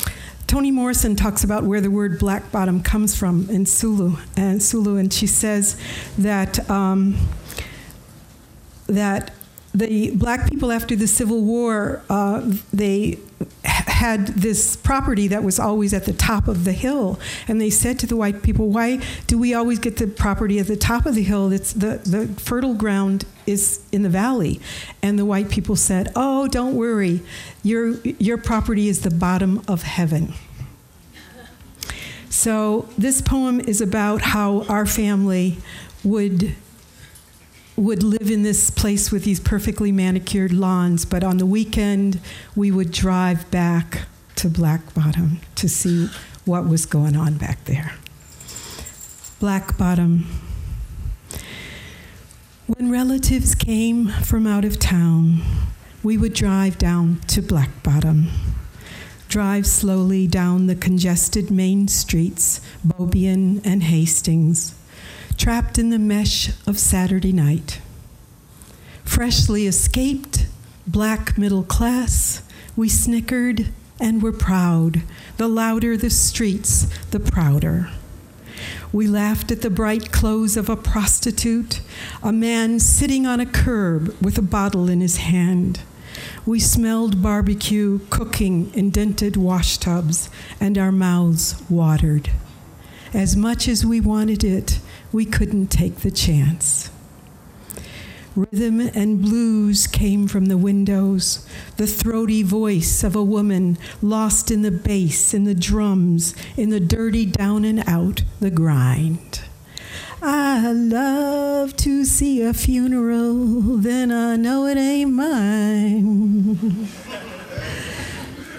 [0.54, 4.94] Toni Morrison talks about where the word black bottom comes from in Sula, and Sula,
[4.94, 5.76] and she says
[6.16, 7.18] that um,
[8.86, 9.32] that
[9.74, 13.18] the black people after the Civil War, uh, they
[13.64, 17.98] had this property that was always at the top of the hill, and they said
[17.98, 21.16] to the white people, "Why do we always get the property at the top of
[21.16, 21.50] the hill?
[21.50, 24.60] It's the the fertile ground is in the valley."
[25.02, 27.22] And the white people said, "Oh, don't worry,
[27.64, 30.34] your your property is the bottom of heaven."
[32.34, 35.58] So this poem is about how our family
[36.02, 36.56] would
[37.76, 42.20] would live in this place with these perfectly manicured lawns, but on the weekend
[42.56, 46.08] we would drive back to Black Bottom to see
[46.44, 47.94] what was going on back there.
[49.38, 50.26] Black Bottom.
[52.66, 55.40] When relatives came from out of town,
[56.02, 58.28] we would drive down to Black Bottom.
[59.34, 64.76] Drive slowly down the congested main streets, Beaubien and Hastings
[65.36, 67.80] trapped in the mesh of Saturday night.
[69.02, 70.46] Freshly escaped,
[70.86, 72.42] black middle class,
[72.76, 75.02] we snickered and were proud.
[75.36, 77.90] The louder the streets, the prouder.
[78.92, 81.80] We laughed at the bright clothes of a prostitute,
[82.22, 85.80] a man sitting on a curb with a bottle in his hand.
[86.46, 90.28] We smelled barbecue cooking in dented washtubs,
[90.60, 92.30] and our mouths watered.
[93.12, 94.80] As much as we wanted it,
[95.12, 96.90] we couldn't take the chance.
[98.34, 101.46] Rhythm and blues came from the windows,
[101.76, 106.80] the throaty voice of a woman lost in the bass, in the drums, in the
[106.80, 109.43] dirty down and out, the grind.
[110.26, 113.34] I love to see a funeral,
[113.78, 116.88] then I know it ain't mine.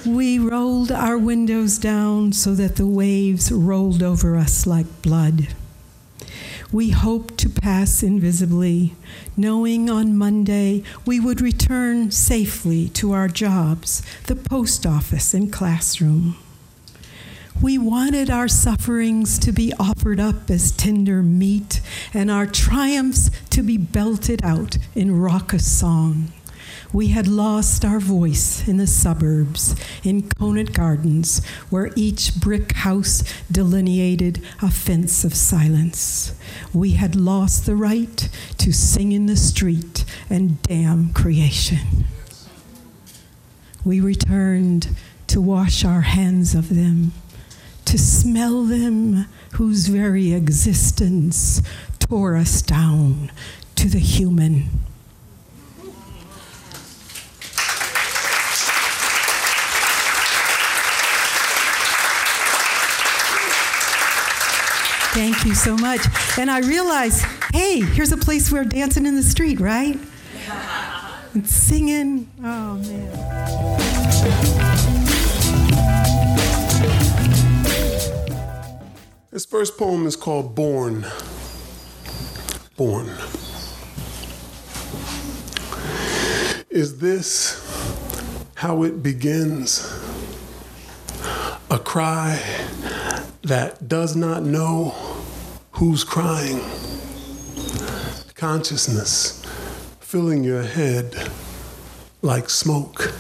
[0.06, 5.48] we rolled our windows down so that the waves rolled over us like blood
[6.72, 8.96] we hoped to pass invisibly,
[9.38, 16.36] knowing on Monday we would return safely to our jobs, the post office and classroom.
[17.62, 21.82] We wanted our sufferings to be offered up as tender meat
[22.14, 26.34] and our triumphs to be belted out in raucous song.
[26.92, 33.24] We had lost our voice in the suburbs, in Conant Gardens, where each brick house
[33.52, 36.34] delineated a fence of silence.
[36.74, 42.06] We had lost the right to sing in the street and damn creation.
[43.84, 44.90] We returned
[45.28, 47.12] to wash our hands of them,
[47.86, 51.62] to smell them whose very existence
[52.00, 53.32] tore us down
[53.76, 54.70] to the human.
[65.14, 66.02] Thank you so much.
[66.38, 69.98] And I realized, hey, here's a place where dancing in the street, right?
[71.34, 72.30] And singing.
[72.44, 74.65] Oh, man.
[79.36, 81.06] This first poem is called Born.
[82.78, 83.10] Born.
[86.70, 87.60] Is this
[88.54, 89.92] how it begins?
[91.70, 92.42] A cry
[93.42, 94.92] that does not know
[95.72, 96.62] who's crying.
[98.36, 99.44] Consciousness
[100.00, 101.30] filling your head
[102.22, 103.14] like smoke.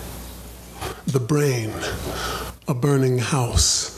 [1.07, 1.73] The brain,
[2.69, 3.94] a burning house.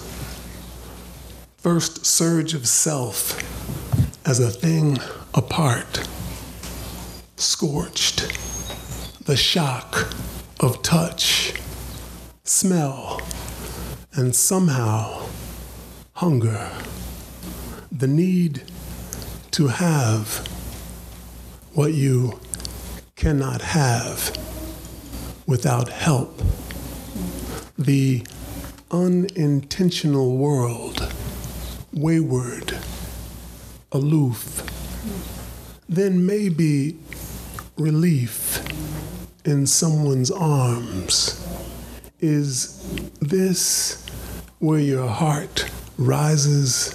[1.67, 3.38] First surge of self
[4.25, 4.99] as a thing
[5.34, 6.08] apart.
[7.36, 8.19] Scorched.
[9.25, 10.08] The shock
[10.62, 11.56] of touch,
[12.45, 13.21] smell,
[14.13, 15.27] and somehow
[16.13, 16.71] hunger,
[17.91, 18.63] the need
[19.51, 20.47] to have
[21.73, 22.39] what you
[23.17, 24.32] cannot have
[25.45, 26.41] without help,
[27.77, 28.25] the
[28.89, 31.13] unintentional world,
[31.98, 32.78] wayward,
[33.92, 34.64] aloof,
[35.90, 36.98] then maybe
[37.78, 38.64] relief
[39.46, 41.44] in someone's arms.
[42.20, 42.82] Is
[43.20, 44.06] this
[44.60, 46.94] where your heart rises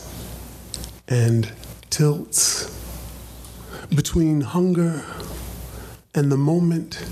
[1.08, 1.50] and
[1.90, 2.70] tilts
[3.94, 5.04] between hunger
[6.14, 7.04] and the moment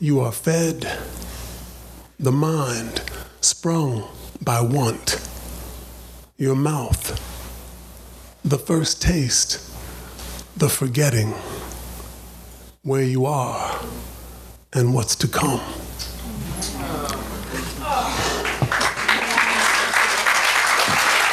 [0.00, 0.98] you are fed,
[2.18, 3.02] the mind
[3.40, 4.04] sprung
[4.42, 5.20] by want,
[6.44, 7.18] your mouth,
[8.44, 9.72] the first taste,
[10.58, 11.32] the forgetting
[12.82, 13.80] where you are
[14.74, 15.58] and what's to come.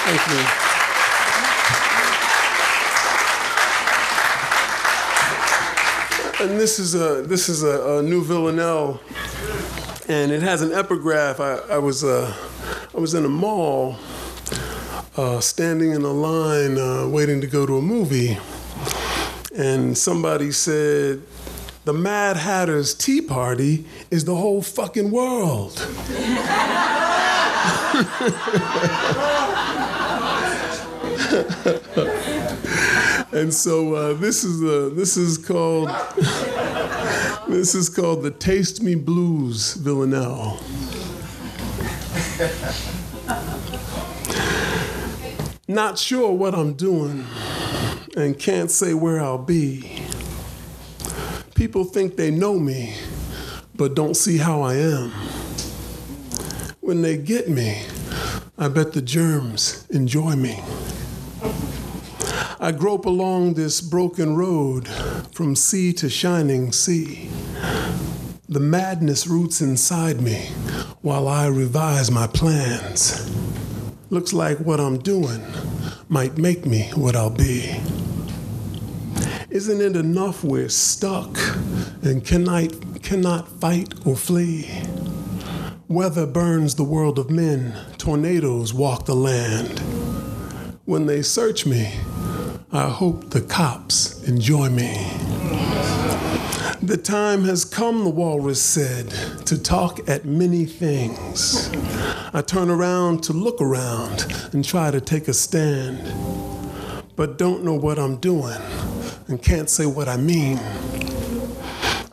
[0.08, 0.62] Thank you.
[6.46, 9.02] And this is a this is a, a new villanelle,
[10.08, 11.42] and it has an epigraph.
[11.42, 12.34] I, I was uh,
[12.96, 13.98] I was in a mall,
[15.18, 18.38] uh, standing in a line, uh, waiting to go to a movie,
[19.56, 21.22] and somebody said,
[21.86, 25.78] "The Mad Hatter's Tea Party is the whole fucking world."
[33.34, 35.88] And so uh, this is the this is called
[37.48, 40.60] this is called the Taste Me Blues Villanelle.
[45.72, 47.26] Not sure what I'm doing
[48.18, 50.04] and can't say where I'll be.
[51.56, 52.94] People think they know me,
[53.74, 55.12] but don't see how I am.
[56.82, 57.84] When they get me,
[58.58, 60.62] I bet the germs enjoy me.
[62.60, 64.90] I grope along this broken road
[65.32, 67.30] from sea to shining sea.
[68.50, 70.50] The madness roots inside me
[71.02, 73.26] while I revise my plans.
[74.12, 75.42] Looks like what I'm doing
[76.10, 77.74] might make me what I'll be.
[79.50, 81.38] Isn't it enough we're stuck
[82.02, 84.70] and cannot, cannot fight or flee?
[85.88, 89.80] Weather burns the world of men, tornadoes walk the land.
[90.84, 91.94] When they search me,
[92.70, 95.41] I hope the cops enjoy me.
[96.84, 99.12] The time has come, the walrus said,
[99.46, 101.70] to talk at many things.
[102.34, 106.02] I turn around to look around and try to take a stand,
[107.16, 108.58] but don't know what I'm doing
[109.28, 110.58] and can't say what I mean.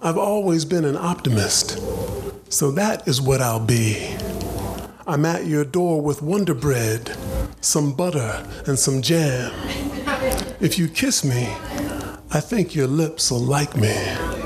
[0.03, 1.79] I've always been an optimist,
[2.53, 4.17] so that is what I'll be.
[5.07, 7.17] I'm at your door with Wonder Bread,
[7.63, 9.51] some butter, and some jam.
[10.61, 11.49] If you kiss me,
[12.31, 14.38] I think your lips will like me.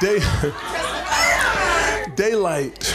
[0.00, 0.18] Day,
[2.16, 2.94] daylight.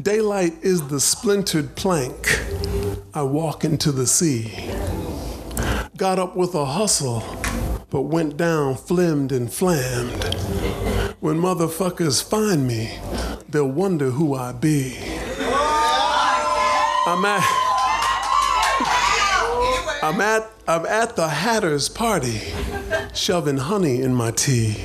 [0.00, 2.40] Daylight is the splintered plank.
[3.12, 4.70] I walk into the sea.
[5.96, 7.24] Got up with a hustle,
[7.90, 10.22] but went down flimmed and flammed.
[11.18, 12.96] When motherfuckers find me,
[13.48, 14.96] they'll wonder who I be.
[17.08, 17.66] I'm at
[20.02, 22.40] I'm at I'm at the Hatter's party,
[23.14, 24.76] shoving honey in my tea.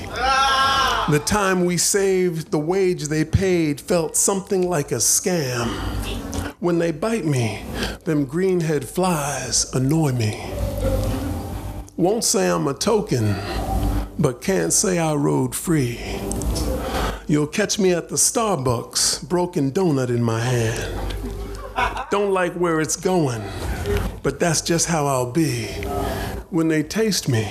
[1.10, 5.68] The time we saved, the wage they paid felt something like a scam.
[6.60, 7.64] When they bite me,
[8.06, 10.40] them greenhead flies annoy me.
[11.98, 13.36] Won't say I'm a token,
[14.20, 16.00] but can't say I rode free.
[17.28, 21.16] You'll catch me at the Starbucks, broken donut in my hand.
[22.12, 23.42] Don't like where it's going,
[24.22, 25.66] but that's just how I'll be.
[26.52, 27.46] When they taste me,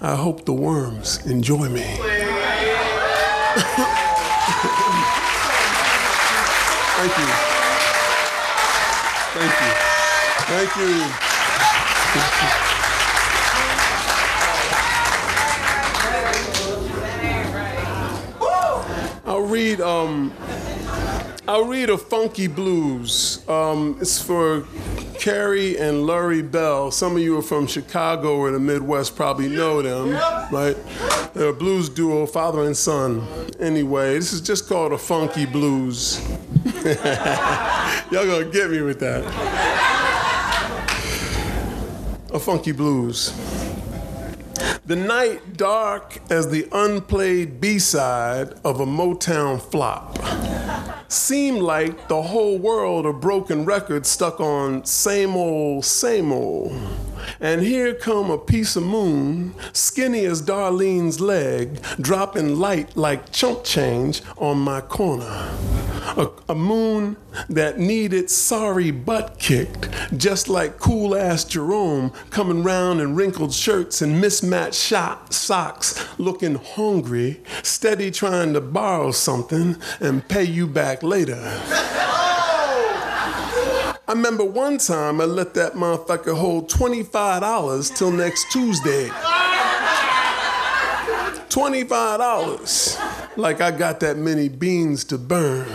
[0.00, 2.15] I hope the worms enjoy me.
[3.56, 3.64] Thank
[7.16, 7.24] you.
[9.32, 9.72] Thank you.
[10.46, 11.08] Thank you.
[19.24, 20.32] I'll read um
[21.48, 23.48] I'll read a funky blues.
[23.48, 24.66] Um, it's for
[25.18, 26.90] Carey and Lurrie Bell.
[26.90, 30.10] Some of you are from Chicago or the Midwest, probably know them,
[30.52, 30.76] right?
[31.34, 33.26] They're a blues duo, father and son.
[33.60, 36.20] Anyway, this is just called a funky blues.
[38.10, 39.24] Y'all gonna get me with that.
[42.32, 43.32] A funky blues.
[44.86, 50.16] The night dark as the unplayed B side of a Motown flop.
[51.10, 56.70] Seemed like the whole world of broken records stuck on same old, same old.
[57.40, 63.64] And here come a piece of moon, skinny as Darlene's leg, dropping light like chump
[63.64, 65.54] change on my corner.
[66.16, 67.16] A, a moon
[67.48, 74.00] that needed sorry butt kicked, just like cool ass Jerome coming round in wrinkled shirts
[74.02, 81.02] and mismatched shot, socks, looking hungry, steady trying to borrow something and pay you back
[81.02, 81.62] later.
[84.08, 89.08] I remember one time I let that motherfucker hold $25 till next Tuesday.
[91.48, 93.36] $25.
[93.36, 95.66] Like I got that many beans to burn.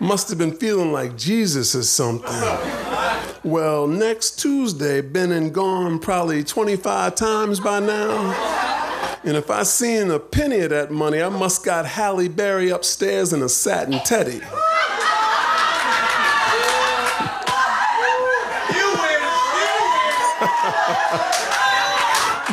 [0.00, 2.32] Must have been feeling like Jesus or something.
[3.44, 8.32] Well, next Tuesday, been and gone probably 25 times by now.
[9.22, 13.34] And if I seen a penny of that money, I must got Halle Berry upstairs
[13.34, 14.40] in a satin teddy.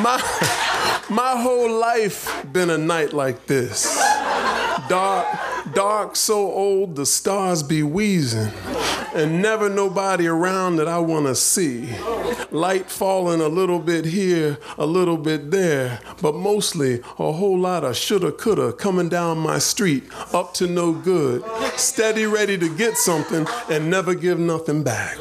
[0.01, 0.17] My,
[1.09, 3.95] my whole life been a night like this.
[4.89, 5.27] Dark,
[5.73, 8.51] dark, so old the stars be wheezing,
[9.13, 11.89] and never nobody around that I wanna see.
[12.51, 17.83] Light falling a little bit here, a little bit there, but mostly a whole lot
[17.83, 21.43] of shoulda, coulda coming down my street, up to no good,
[21.75, 25.17] steady, ready to get something, and never give nothing back.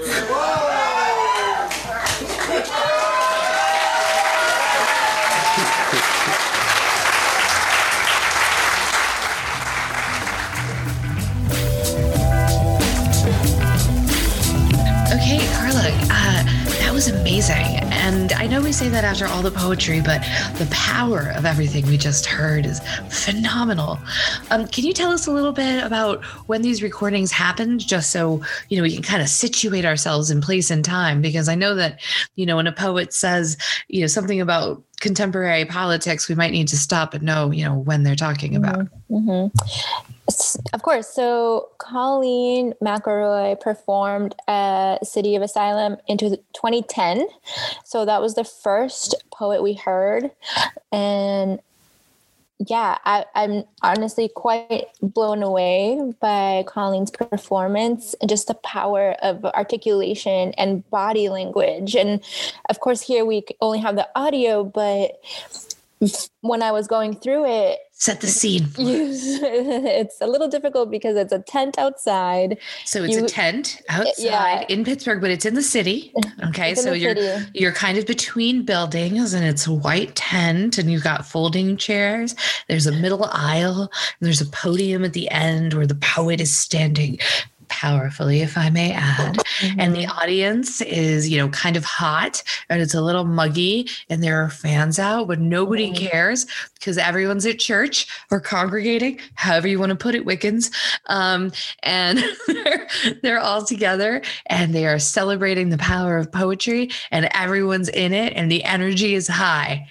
[16.96, 17.76] Was amazing.
[17.92, 20.22] And I know we say that after all the poetry, but
[20.56, 22.80] the power of everything we just heard is
[23.10, 23.98] phenomenal.
[24.50, 28.40] Um, can you tell us a little bit about when these recordings happened, just so
[28.70, 31.20] you know we can kind of situate ourselves in place and time?
[31.20, 32.00] Because I know that
[32.34, 36.68] you know when a poet says you know something about contemporary politics, we might need
[36.68, 38.88] to stop and know you know when they're talking about.
[39.10, 40.12] Mm-hmm.
[40.72, 41.08] Of course.
[41.08, 47.26] So Colleen McElroy performed at City of Asylum into 2010.
[47.84, 50.30] So that was the first poet we heard.
[50.90, 51.60] And
[52.58, 59.44] yeah, I, I'm honestly quite blown away by Colleen's performance and just the power of
[59.44, 61.94] articulation and body language.
[61.94, 62.22] And
[62.68, 65.22] of course, here we only have the audio, but
[66.40, 68.68] when I was going through it, Set the scene.
[68.78, 72.58] it's a little difficult because it's a tent outside.
[72.84, 74.64] So it's You- a tent outside yeah.
[74.68, 76.12] in Pittsburgh, but it's in the city.
[76.48, 77.46] Okay, so you're city.
[77.54, 82.34] you're kind of between buildings, and it's a white tent, and you've got folding chairs.
[82.68, 83.90] There's a middle aisle.
[84.20, 87.18] And there's a podium at the end where the poet is standing
[87.68, 89.38] powerfully, if I may add.
[89.78, 94.22] And the audience is, you know, kind of hot and it's a little muggy, and
[94.22, 99.78] there are fans out, but nobody cares because everyone's at church or congregating, however you
[99.78, 100.72] want to put it, Wiccans.
[101.06, 101.52] Um,
[101.82, 102.88] and they're,
[103.22, 108.32] they're all together and they are celebrating the power of poetry, and everyone's in it,
[108.34, 109.88] and the energy is high.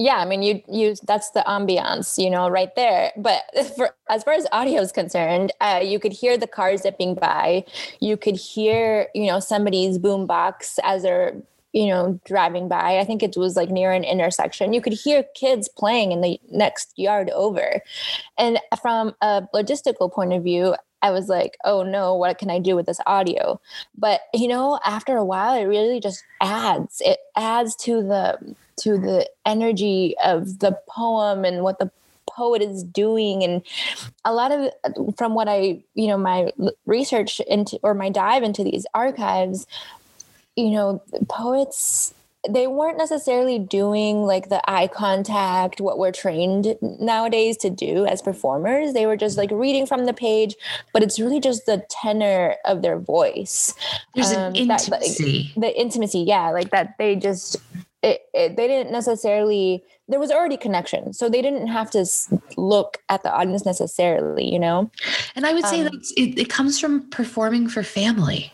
[0.00, 3.12] Yeah, I mean, you you that's the ambiance, you know, right there.
[3.16, 3.42] But
[3.76, 7.64] for as far as audio is concerned, uh, you could hear the car zipping by.
[8.00, 11.34] You could hear, you know, somebody's boombox as they're
[11.72, 12.98] you know driving by.
[13.00, 14.72] I think it was like near an intersection.
[14.72, 17.82] You could hear kids playing in the next yard over.
[18.38, 22.60] And from a logistical point of view, I was like, oh no, what can I
[22.60, 23.60] do with this audio?
[23.96, 27.02] But you know, after a while, it really just adds.
[27.04, 31.90] It adds to the to the energy of the poem and what the
[32.30, 33.42] poet is doing.
[33.42, 33.62] And
[34.24, 34.70] a lot of
[35.16, 36.52] from what i you know my
[36.86, 39.66] research into or my dive into these archives
[40.56, 42.14] you know poets
[42.48, 48.22] they weren't necessarily doing like the eye contact what we're trained nowadays to do as
[48.22, 48.92] performers.
[48.92, 50.54] They were just like reading from the page
[50.92, 53.74] but it's really just the tenor of their voice.
[54.14, 55.52] There's Um, an that- like, intimacy.
[55.56, 57.56] the intimacy yeah like that they just
[58.02, 62.06] it, it, they didn't necessarily there was already connection so they didn't have to
[62.56, 64.90] look at the audience necessarily you know
[65.34, 68.52] and I would say um, that it, it comes from performing for family.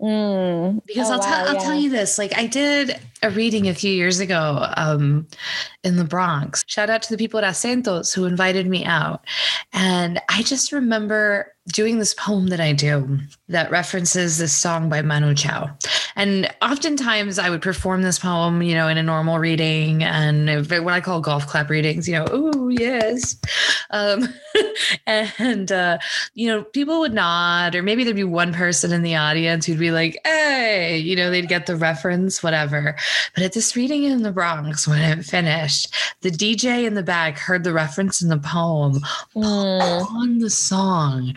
[0.00, 0.80] mm.
[0.86, 1.60] Because Oh, I'll, wow, tell I'll yeah.
[1.60, 2.18] tell you this.
[2.18, 5.26] Like I did a reading a few years ago um,
[5.82, 6.62] in the Bronx.
[6.66, 9.24] Shout out to the people at Acentos who invited me out.
[9.72, 15.00] And I just remember doing this poem that I do that references this song by
[15.02, 15.70] Manu Chao.
[16.16, 20.94] And oftentimes I would perform this poem, you know, in a normal reading and what
[20.94, 23.36] I call golf clap readings, you know, oh, yes.
[23.90, 24.28] Um,
[25.06, 25.98] and, uh,
[26.34, 29.78] you know, people would nod, or maybe there'd be one person in the audience who'd
[29.78, 32.94] be like, hey, you know, they'd get the reference, whatever.
[33.34, 37.38] But at this reading in the Bronx, when it finished, the DJ in the back
[37.38, 39.00] heard the reference in the poem
[39.34, 40.10] Mm.
[40.10, 41.34] on the song.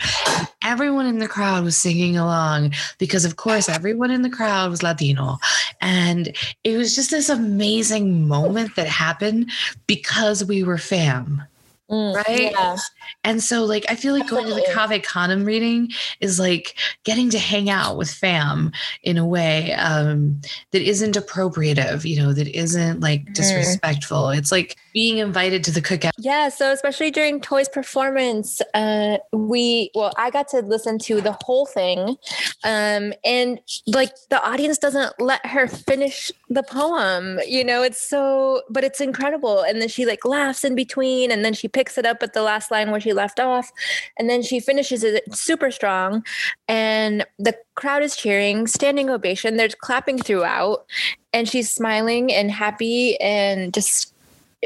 [0.64, 4.84] Everyone in the crowd was singing along because, of course, everyone in the crowd was
[4.84, 5.38] Latino.
[5.82, 9.52] And it was just this amazing moment that happened
[9.86, 11.44] because we were fam.
[11.90, 12.16] Mm.
[12.16, 12.52] Right.
[12.52, 12.78] yeah
[13.24, 17.30] And so, like, I feel like going to the Cave Canem reading is like getting
[17.30, 18.72] to hang out with fam
[19.04, 24.30] in a way um, that isn't appropriative, you know, that isn't like disrespectful.
[24.30, 26.12] It's like being invited to the cookout.
[26.18, 31.38] Yeah, so especially during Toy's performance, uh, we well, I got to listen to the
[31.44, 32.18] whole thing,
[32.64, 37.40] um, and like the audience doesn't let her finish the poem.
[37.48, 39.62] You know, it's so, but it's incredible.
[39.62, 42.42] And then she like laughs in between, and then she picks it up at the
[42.42, 43.72] last line where she left off,
[44.18, 46.26] and then she finishes it super strong,
[46.68, 49.58] and the crowd is cheering, standing ovation.
[49.58, 50.88] There's clapping throughout,
[51.34, 54.12] and she's smiling and happy and just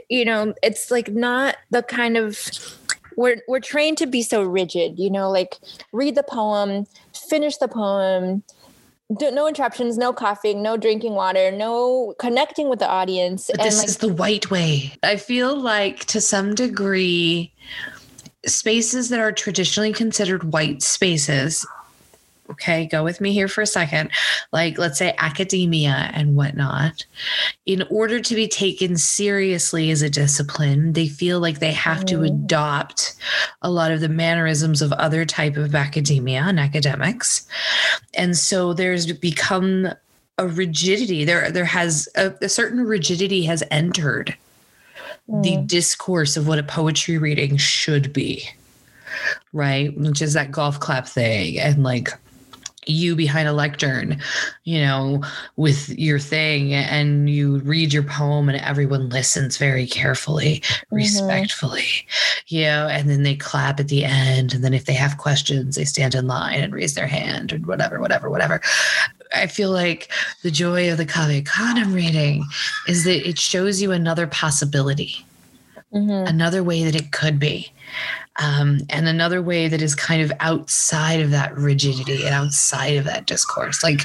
[0.10, 2.40] you know, it's like not the kind of
[3.18, 5.58] we're we're trained to be so rigid, you know, like
[5.92, 6.86] read the poem,
[7.30, 8.42] finish the poem,
[9.20, 13.50] no interruptions, no coughing, no drinking water, no connecting with the audience.
[13.54, 14.94] But this like, is the white way.
[15.04, 17.54] I feel like to some degree,
[18.46, 21.66] spaces that are traditionally considered white spaces
[22.52, 24.12] okay, go with me here for a second,
[24.52, 27.06] like let's say academia and whatnot,
[27.66, 32.18] in order to be taken seriously as a discipline, they feel like they have to
[32.18, 32.28] mm.
[32.28, 33.16] adopt
[33.62, 37.48] a lot of the mannerisms of other type of academia and academics.
[38.14, 39.90] And so there's become
[40.38, 41.26] a rigidity.
[41.26, 44.36] There there has a, a certain rigidity has entered
[45.28, 45.68] the mm.
[45.68, 48.50] discourse of what a poetry reading should be
[49.54, 49.96] right?
[49.98, 52.10] Which is that golf clap thing and like
[52.88, 54.20] you behind a lectern,
[54.64, 55.24] you know,
[55.56, 60.96] with your thing, and you read your poem, and everyone listens very carefully, mm-hmm.
[60.96, 62.08] respectfully,
[62.48, 64.54] you know, and then they clap at the end.
[64.54, 67.58] And then if they have questions, they stand in line and raise their hand, or
[67.58, 68.62] whatever, whatever, whatever.
[69.34, 70.12] I feel like
[70.42, 72.44] the joy of the Cave Canem reading
[72.88, 75.26] is that it shows you another possibility,
[75.94, 76.28] mm-hmm.
[76.28, 77.72] another way that it could be.
[78.38, 83.06] Um, and another way that is kind of outside of that rigidity and outside of
[83.06, 83.84] that discourse.
[83.84, 84.02] Like,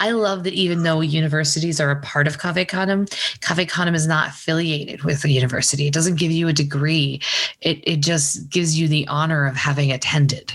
[0.00, 3.06] I love that even though universities are a part of Cave Canem,
[3.40, 5.86] Cave Canem is not affiliated with the university.
[5.86, 7.20] It doesn't give you a degree,
[7.60, 10.54] it, it just gives you the honor of having attended.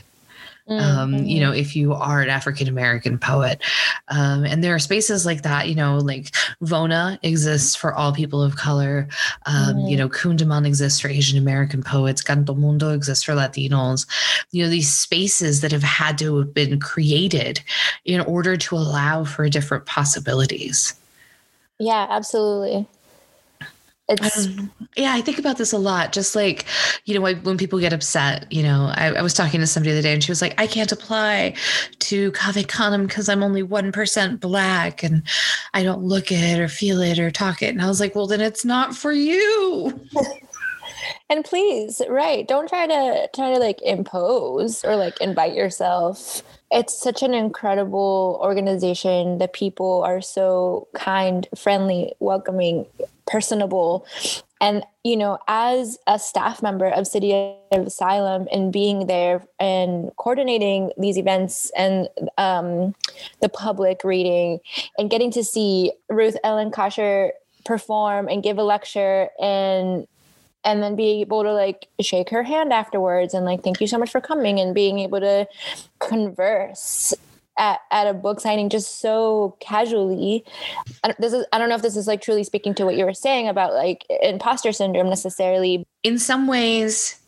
[0.79, 1.59] Um, you know, mm-hmm.
[1.59, 3.61] if you are an African American poet.
[4.07, 6.31] Um, and there are spaces like that, you know, like
[6.63, 9.07] Vona exists for all people of color.
[9.45, 9.89] Um, mm.
[9.89, 12.21] You know, Kundiman exists for Asian American poets.
[12.21, 14.07] Canto Mundo exists for Latinos.
[14.51, 17.61] You know, these spaces that have had to have been created
[18.05, 20.93] in order to allow for different possibilities.
[21.79, 22.87] Yeah, absolutely.
[24.09, 24.47] It's
[24.97, 26.11] yeah, I think about this a lot.
[26.11, 26.65] Just like,
[27.05, 29.99] you know, when people get upset, you know, I, I was talking to somebody the
[29.99, 31.55] other day and she was like, I can't apply
[31.99, 35.23] to Cave Canem because I'm only 1% black and
[35.73, 37.69] I don't look it or feel it or talk it.
[37.69, 39.97] And I was like, well, then it's not for you.
[41.29, 42.45] and please, right.
[42.47, 48.39] Don't try to try to like impose or like invite yourself it's such an incredible
[48.41, 49.37] organization.
[49.37, 52.85] The people are so kind, friendly, welcoming,
[53.27, 54.05] personable.
[54.61, 57.33] And, you know, as a staff member of City
[57.71, 62.07] of Asylum and being there and coordinating these events and
[62.37, 62.95] um,
[63.41, 64.59] the public reading
[64.97, 67.31] and getting to see Ruth Ellen Kocher
[67.65, 70.07] perform and give a lecture and
[70.63, 73.97] and then be able to like shake her hand afterwards and like thank you so
[73.97, 75.47] much for coming and being able to
[75.99, 77.13] converse
[77.57, 80.43] at, at a book signing just so casually.
[81.19, 83.13] This is i don't know if this is like truly speaking to what you were
[83.13, 85.85] saying about like imposter syndrome necessarily.
[86.03, 87.19] In some ways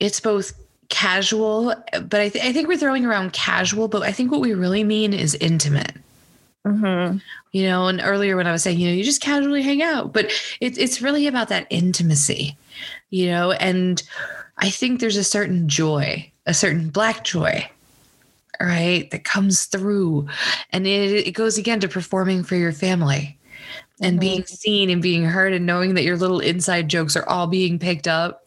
[0.00, 0.52] it's both
[0.88, 4.52] casual but i, th- I think we're throwing around casual but i think what we
[4.52, 5.94] really mean is intimate.
[6.66, 7.18] Mm-hmm.
[7.52, 10.12] You know, and earlier when I was saying, you know, you just casually hang out,
[10.14, 12.56] but it's it's really about that intimacy,
[13.10, 14.02] you know, and
[14.56, 17.68] I think there's a certain joy, a certain black joy,
[18.58, 20.28] right, that comes through,
[20.70, 23.36] and it, it goes again to performing for your family,
[24.00, 24.20] and mm-hmm.
[24.20, 27.78] being seen and being heard, and knowing that your little inside jokes are all being
[27.78, 28.46] picked up,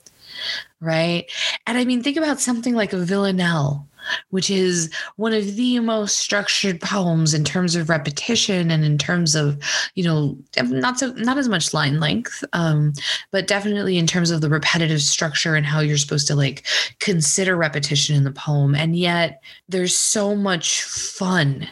[0.80, 1.30] right,
[1.68, 3.88] and I mean, think about something like a villanelle
[4.30, 9.36] which is one of the most structured poems in terms of repetition and in terms
[9.36, 9.58] of,
[9.96, 12.94] you know, not so not as much line length, um,
[13.32, 16.66] but definitely in terms of the repetitive structure and how you're supposed to like
[17.00, 18.76] consider repetition in the poem.
[18.76, 21.68] And yet there's so much fun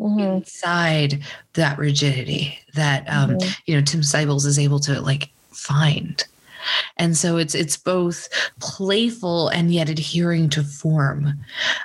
[0.00, 0.18] Mm-hmm.
[0.18, 3.50] inside that rigidity that um, mm-hmm.
[3.66, 6.24] you know Tim Seibles is able to like find
[6.96, 8.28] and so it's it's both
[8.60, 11.34] playful and yet adhering to form.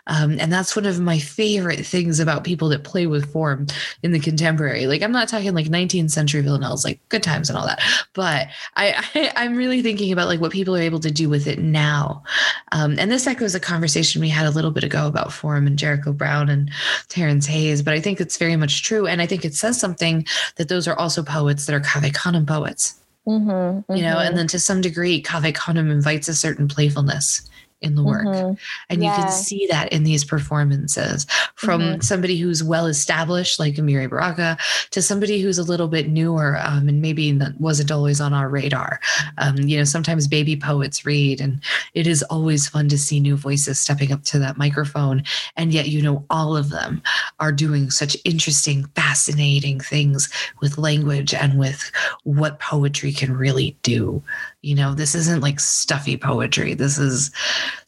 [0.07, 3.67] Um, and that's one of my favorite things about people that play with form
[4.03, 4.87] in the contemporary.
[4.87, 7.81] Like i'm not talking like 19th century villanelles like good times and all that
[8.13, 11.47] but I, I am really thinking about like what people are able to do with
[11.47, 12.23] it now.
[12.71, 15.77] Um, and this echoes a conversation we had a little bit ago about form and
[15.77, 16.71] jericho brown and
[17.07, 19.07] terrence hayes but i think it's very much true.
[19.07, 20.25] And i think it says something
[20.55, 22.95] that those are also poets that are Canem poets
[23.27, 23.95] Mm-hmm, mm-hmm.
[23.95, 24.37] You know, and mm-hmm.
[24.37, 27.41] then to some degree, Cave Canem invites a certain playfulness
[27.81, 28.25] in the work.
[28.25, 28.57] Mhm.
[28.89, 32.03] And you can see that in these performances from Mhm.
[32.03, 34.57] somebody who's well established, like Amiri Baraka,
[34.91, 38.99] to somebody who's a little bit newer um, and maybe wasn't always on our radar.
[39.37, 41.61] Um, you know, sometimes baby poets read, and
[41.93, 45.23] it is always fun to see new voices stepping up to that microphone.
[45.55, 47.01] And yet, you know, all of them
[47.39, 50.29] are doing such interesting, fascinating things
[50.61, 51.91] with language and with
[52.23, 54.23] what poetry can really do.
[54.67, 56.73] You know, this isn't like stuffy poetry.
[56.73, 57.31] This is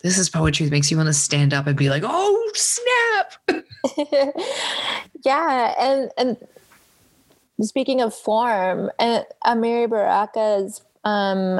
[0.01, 3.33] this is poetry that makes you want to stand up and be like, "Oh snap!"
[5.25, 6.37] yeah, and and
[7.61, 11.59] speaking of form, and Amiri Baraka's um,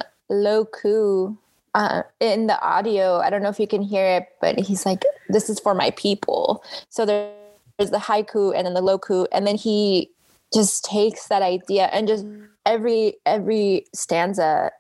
[0.72, 1.38] coup
[1.76, 3.18] uh, in the audio.
[3.18, 5.92] I don't know if you can hear it, but he's like, "This is for my
[5.92, 10.12] people." So there's the haiku and then the low and then he
[10.54, 12.26] just takes that idea and just
[12.66, 14.72] every every stanza,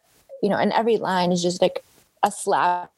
[0.41, 1.83] you know, and every line is just like
[2.23, 2.91] a slap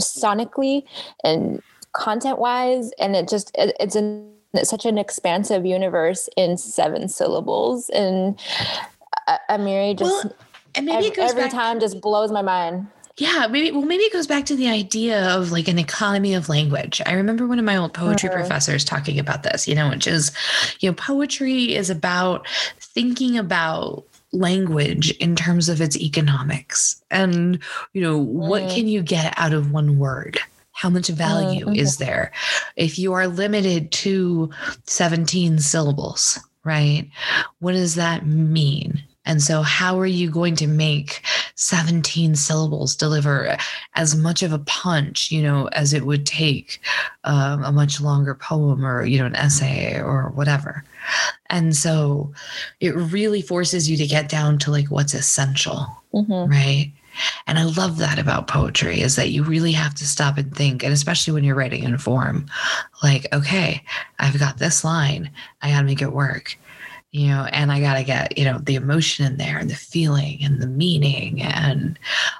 [0.00, 0.82] sonically
[1.22, 6.56] and content wise and it just it, it's in it's such an expansive universe in
[6.56, 8.38] seven syllables and
[9.28, 10.34] uh, amiri just Well,
[10.74, 12.86] and maybe ev- it goes every back- time just blows my mind
[13.16, 16.48] Yeah, maybe well maybe it goes back to the idea of like an economy of
[16.48, 17.00] language.
[17.06, 18.32] I remember one of my old poetry Mhm.
[18.32, 20.32] professors talking about this, you know, which is,
[20.80, 22.44] you know, poetry is about
[22.80, 27.58] thinking about language in terms of its economics and
[27.92, 28.74] you know what Mm.
[28.74, 30.38] can you get out of one word
[30.72, 31.76] how much value mhm.
[31.76, 32.32] is there
[32.76, 34.50] if you are limited to
[34.86, 37.08] 17 syllables right
[37.60, 41.22] what does that mean and so how are you going to make
[41.54, 43.56] 17 syllables deliver
[43.94, 46.80] as much of a punch you know as it would take
[47.24, 50.84] um, a much longer poem or you know an essay or whatever?
[51.50, 52.32] And so
[52.80, 56.48] it really forces you to get down to like what's essential Mhm.
[56.48, 56.92] right?
[57.46, 60.82] And i love that about poetry is that you really have to stop and think
[60.82, 62.46] and especially when you're writing in form
[63.04, 63.84] like okay
[64.18, 65.30] i've got this line
[65.62, 66.58] i gotta make it work
[67.14, 70.36] you know and i gotta get you know the emotion in there and the feeling
[70.42, 71.96] and the meaning and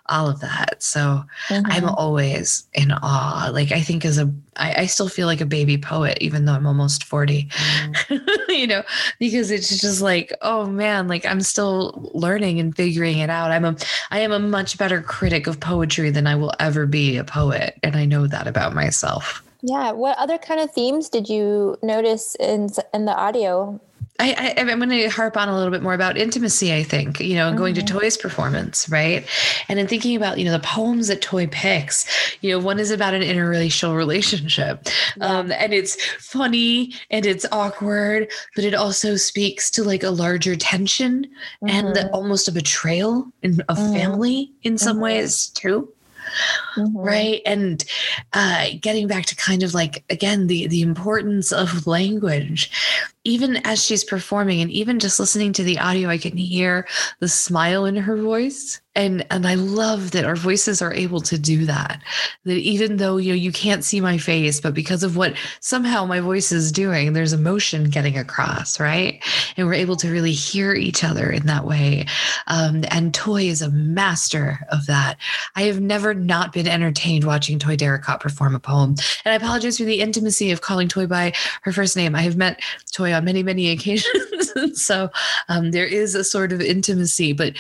[0.07, 0.83] all of that.
[0.83, 1.95] So i'm Mhm.
[1.97, 3.51] always in awe.
[3.53, 6.53] Like i think as a I, I still feel like a baby poet even though
[6.55, 7.49] i'm almost 40
[8.49, 8.83] you know
[9.19, 13.51] because it's just like oh man like i'm still learning and figuring it out.
[13.53, 13.77] I'm a
[14.11, 17.79] i am a much better critic of poetry than i will ever be a poet.
[17.85, 22.37] And i know that about myself yeah what other kind of themes did you notice
[22.39, 23.81] in in the audio
[24.21, 26.73] I, I, I'm going to harp on a little bit more about intimacy.
[26.73, 29.27] I think you know, and going to Toy's performance, right,
[29.69, 32.07] and in thinking about you know the poems that Toy picks.
[32.41, 34.87] You know, one is about an interracial relationship,
[35.21, 40.55] um, and it's funny and it's awkward, but it also speaks to like a larger
[40.55, 41.27] tension
[41.67, 43.93] and the, almost a betrayal in a Mhm.
[43.93, 45.03] family in some Mhm.
[45.03, 45.89] ways too
[46.77, 46.91] Mhm.
[46.95, 47.85] right and
[48.33, 52.71] uh getting back to kind of like again the the importance of language
[53.25, 56.87] even as she's performing and even just listening to the audio i can hear
[57.21, 58.81] the smile in her voice.
[58.97, 62.01] And and i love that our voices are able to do that.
[62.45, 66.05] That even though you know you can't see my face but because of what somehow
[66.05, 69.21] my voice is doing there's emotion getting across right?
[69.57, 72.07] And we're able to really hear each other in that way.
[72.47, 75.17] Um, and toy is a master of that.
[75.57, 78.91] I have never not been entertained watching Toy Derricotte perform a poem.
[79.25, 82.15] And I apologize for the intimacy of calling Toy by her first name.
[82.15, 82.61] I have met
[82.93, 84.53] Toy on many, many occasions.
[84.75, 85.11] so
[85.49, 87.33] um, there is a sort of intimacy.
[87.33, 87.55] But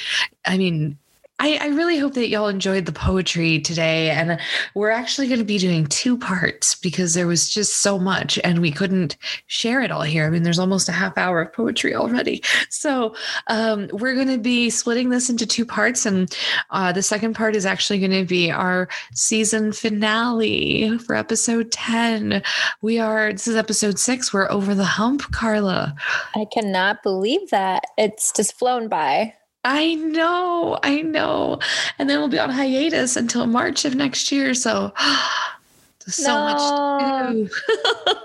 [0.47, 0.99] I mean,
[1.41, 4.11] I, I really hope that y'all enjoyed the poetry today.
[4.11, 4.39] And
[4.74, 8.61] we're actually going to be doing two parts because there was just so much and
[8.61, 9.16] we couldn't
[9.47, 10.26] share it all here.
[10.26, 12.43] I mean, there's almost a half hour of poetry already.
[12.70, 13.16] So
[13.49, 16.07] um, we're going to be splitting this into two parts.
[16.07, 16.35] And
[16.70, 22.45] uh, the second part is actually going to be our season finale for episode 10.
[22.80, 24.32] We are, this is episode six.
[24.32, 25.97] We're over the hump, Carla.
[26.37, 29.35] i cannot believe that it's just flown by
[29.65, 31.59] I know, I know.
[31.99, 34.53] And then we'll be on hiatus until March of next year.
[34.55, 34.93] So,
[36.07, 36.59] so much
[37.01, 37.49] to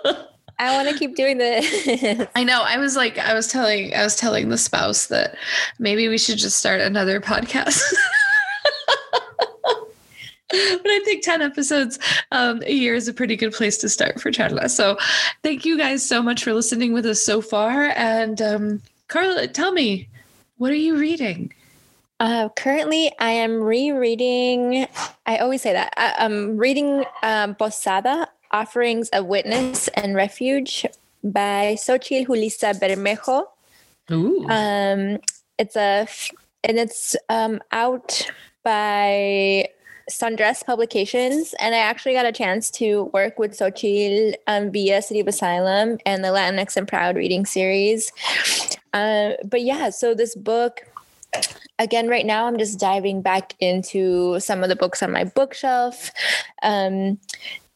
[0.03, 0.15] do.
[0.61, 2.61] i want to keep doing this I know.
[2.61, 5.37] I was like, I was telling, I was telling the spouse that
[5.79, 7.81] maybe we should just start another podcast.
[10.49, 11.97] but I think 10 episodes
[12.31, 14.69] um, a year is a pretty good place to start for Charla.
[14.69, 14.97] So
[15.43, 17.93] thank you guys so much for listening with us so far.
[17.95, 20.09] And um, Carla, tell me,
[20.59, 21.53] what are you reading?
[22.19, 24.87] Uh, currently, I am rereading.
[25.25, 30.85] I always say that I, I'm reading um, Posada: Offerings of Witness and Refuge
[31.23, 33.45] by Xochitl Julissa Bermejo.
[34.11, 34.45] Ooh.
[34.49, 35.19] Um,
[35.57, 36.07] it's a,
[36.65, 38.29] and it's um, out
[38.63, 39.69] by
[40.09, 45.19] Sundress Publications, and I actually got a chance to work with Xochitl um, via City
[45.19, 48.11] of Asylum and the Latinx and Proud reading series.
[48.93, 50.81] Uh, but yeah, so this book
[51.77, 56.11] again right now i'm just diving back into some of the books on my bookshelf
[56.63, 57.19] um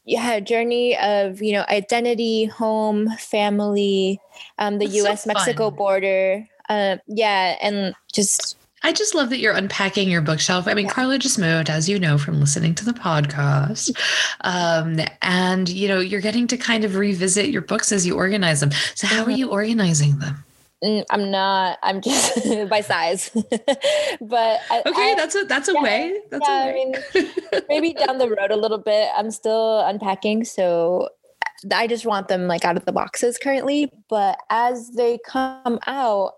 [0.04, 4.20] yeah journey of you know identity home family
[4.58, 9.38] um the That's so us mexico border uh, yeah and just I just love that
[9.38, 10.68] you're unpacking your bookshelf.
[10.68, 13.90] I mean, Carla just moved, as you know, from listening to the podcast.
[14.42, 18.60] Um, and, you know, you're getting to kind of revisit your books as you organize
[18.60, 18.70] them.
[18.94, 20.44] So, how are you organizing them?
[20.84, 23.30] mm, i'm not i'm just by size
[24.20, 26.20] but I, Okay, I- that's a that's a yeah, way.
[26.30, 26.92] That's yeah, a I way.
[27.14, 29.08] mean, maybe down the road a little bit.
[29.16, 31.08] I'm still unpacking, so
[31.72, 33.90] I just want them like out of the boxes currently.
[34.10, 36.32] But as they come out,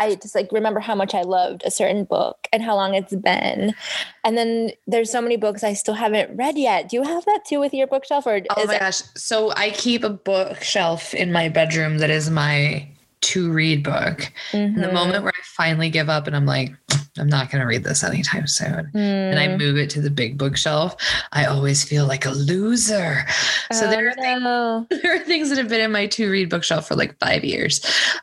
[0.00, 3.14] I just like remember how much I loved a certain book and how long it's
[3.14, 3.74] been.
[4.24, 6.88] And then there's so many books I still haven't read yet.
[6.88, 8.80] Do you have that too with your bookshelf, or Oh my it?
[8.80, 9.02] gosh.
[9.14, 12.88] So I keep a bookshelf in my bedroom that is my
[13.22, 14.32] to read book.
[14.52, 14.92] And the Mhm.
[14.92, 16.72] moment where I finally give up and I'm like,
[17.18, 18.90] I'm not going to read this anytime soon.
[18.94, 19.58] And I Mm.
[19.58, 20.96] move it to the big bookshelf,
[21.32, 23.26] I always feel like a loser.
[23.72, 24.42] So Oh, there are things
[25.02, 27.80] there are things that have been in my to read bookshelf for like five years.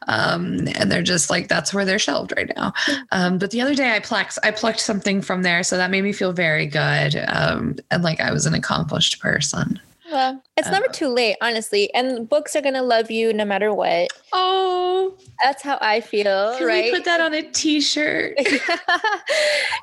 [0.08, 2.74] Um, and they're just like, that's where they're shelved right now.
[3.12, 5.64] Um, but the other day I plucked, I plucked something from there.
[5.64, 7.24] So that made me feel very good.
[7.28, 9.80] Um, and like I was an accomplished person.
[10.12, 10.93] Well, it's never uh-huh.
[10.93, 11.93] too late, honestly.
[11.93, 14.10] And books are gonna love you no matter what.
[14.34, 16.86] Oh, That's how I feel, can right?
[16.86, 18.38] we put that on a t-shirt?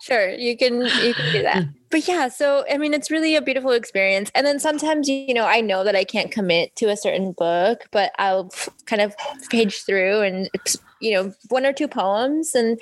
[0.05, 3.43] sure you can you can do that but yeah so i mean it's really a
[3.43, 6.97] beautiful experience and then sometimes you know i know that i can't commit to a
[6.97, 8.51] certain book but i'll
[8.87, 9.15] kind of
[9.49, 10.51] page through and
[11.01, 12.81] you know one or two poems and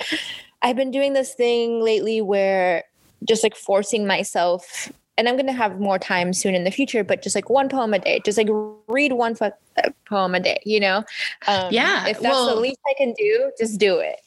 [0.62, 2.82] i've been doing this thing lately where
[3.24, 7.04] just like forcing myself and i'm going to have more time soon in the future
[7.04, 8.48] but just like one poem a day just like
[8.88, 9.52] read one fo-
[9.82, 10.98] uh, poem a day you know
[11.46, 14.20] um, Yeah, if that's well- the least i can do just do it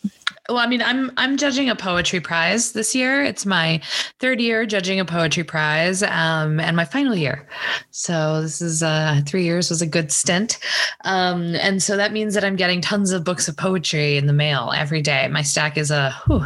[0.48, 3.24] Well, I mean, I'm I'm judging a poetry prize this year.
[3.24, 3.82] It's my
[4.20, 7.48] third year judging a poetry prize, um, and my final year.
[7.90, 10.60] So this is uh, three years was a good stint,
[11.04, 14.34] um, and so that means that I'm getting tons of books of poetry in the
[14.34, 15.28] mail every day.
[15.30, 16.46] My stack is a, whew,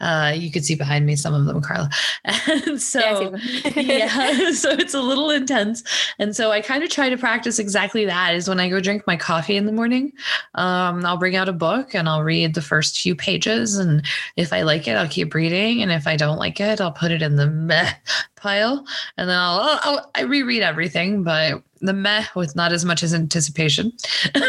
[0.00, 1.90] uh, you could see behind me some of them, Carla,
[2.24, 3.70] and so yeah,
[4.54, 5.82] so it's a little intense,
[6.18, 8.34] and so I kind of try to practice exactly that.
[8.34, 10.12] Is when I go drink my coffee in the morning,
[10.54, 13.76] um, I'll bring out a book and I'll read the first few pages.
[13.76, 14.04] And
[14.36, 15.82] if I like it, I'll keep reading.
[15.82, 17.92] And if I don't like it, I'll put it in the meh
[18.36, 18.86] pile.
[19.16, 23.02] And then I'll, I'll, I'll I reread everything, but the meh with not as much
[23.02, 23.92] as anticipation.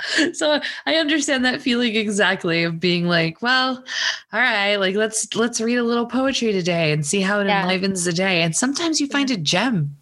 [0.32, 3.84] so I understand that feeling exactly of being like, well,
[4.32, 7.62] all right, like let's let's read a little poetry today and see how it Yeah.
[7.62, 8.42] enlivens the day.
[8.42, 9.96] And sometimes you find a gem.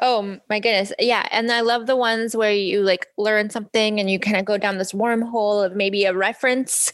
[0.00, 0.92] Oh my goodness.
[0.98, 1.28] Yeah.
[1.30, 4.58] And I love the ones where you like learn something and you kind of go
[4.58, 6.92] down this wormhole of maybe a reference,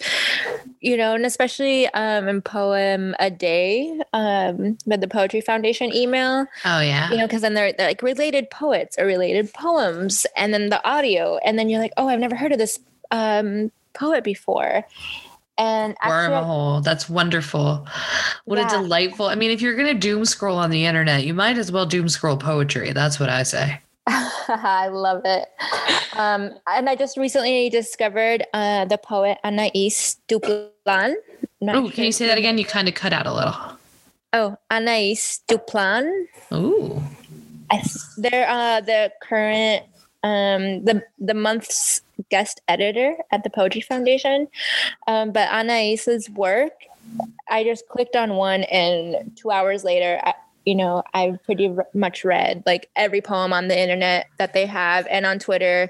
[0.81, 6.47] you know, and especially um in Poem a Day, um, with the Poetry Foundation email,
[6.65, 7.11] Oh yeah.
[7.11, 10.85] you know, because then they're, they're like related poets or related poems, and then the
[10.89, 12.79] audio, and then you're like, oh, I've never heard of this
[13.11, 14.85] um poet before.
[15.61, 16.85] And actually, Wormhole.
[16.85, 17.85] That's wonderful.
[18.45, 18.67] What Yeah.
[18.67, 19.27] a delightful.
[19.27, 21.85] I mean, if you're going to doom scroll on the internet, you might as well
[21.85, 22.93] doom scroll poetry.
[22.93, 23.81] That's what I say.
[24.49, 25.49] I love it.
[26.15, 31.15] Um, and I just recently discovered uh, the poet Anais Duplan.
[31.63, 32.57] Oh, can you say that again?
[32.57, 33.55] You kind of cut out a little.
[34.33, 36.27] Oh, Anais Duplan.
[36.53, 37.03] Ooh.
[37.71, 37.83] I,
[38.17, 39.85] they're uh, the current
[40.23, 44.49] um, the the month's guest editor at the Poetry Foundation.
[45.07, 46.73] Um, but Anais's work,
[47.49, 50.35] I just clicked on one, and two hours later, I,
[50.69, 54.67] you know, I've pretty r- much read like every poem on the internet that they
[54.67, 55.89] have and on Twitter,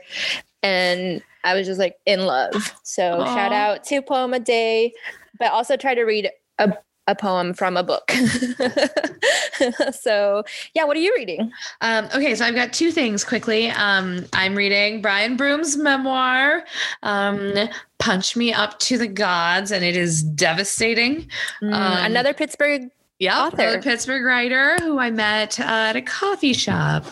[0.63, 2.53] and I was just like in love.
[2.85, 4.93] So shout out to Poem a Day,
[5.39, 6.73] but also try to read a
[7.09, 8.13] a poem from a book.
[9.93, 11.51] so yeah, what are you reading?
[11.81, 13.71] Um, okay, so I've got two things quickly.
[13.71, 16.65] Um, I'm reading Brian Broome's memoir,
[17.03, 17.55] um,
[17.99, 21.29] Punch Me Up to the Gods, and it is devastating.
[21.63, 23.81] Mm, Um, another Pittsburgh Yeah, author.
[23.83, 27.05] Pittsburgh writer who I met uh, at a coffee shop.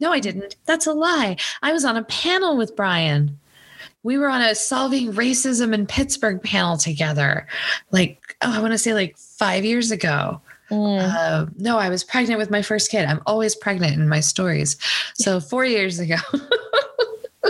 [0.00, 0.56] No, I didn't.
[0.66, 1.36] That's a lie.
[1.62, 3.38] I was on a panel with Brian.
[4.02, 7.46] We were on a solving racism in Pittsburgh panel together.
[7.90, 10.40] Like, oh, I want to say like five years ago.
[10.70, 11.00] Mm.
[11.00, 13.06] Uh, no, I was pregnant with my first kid.
[13.06, 14.76] I'm always pregnant in my stories.
[15.14, 16.16] So four years ago.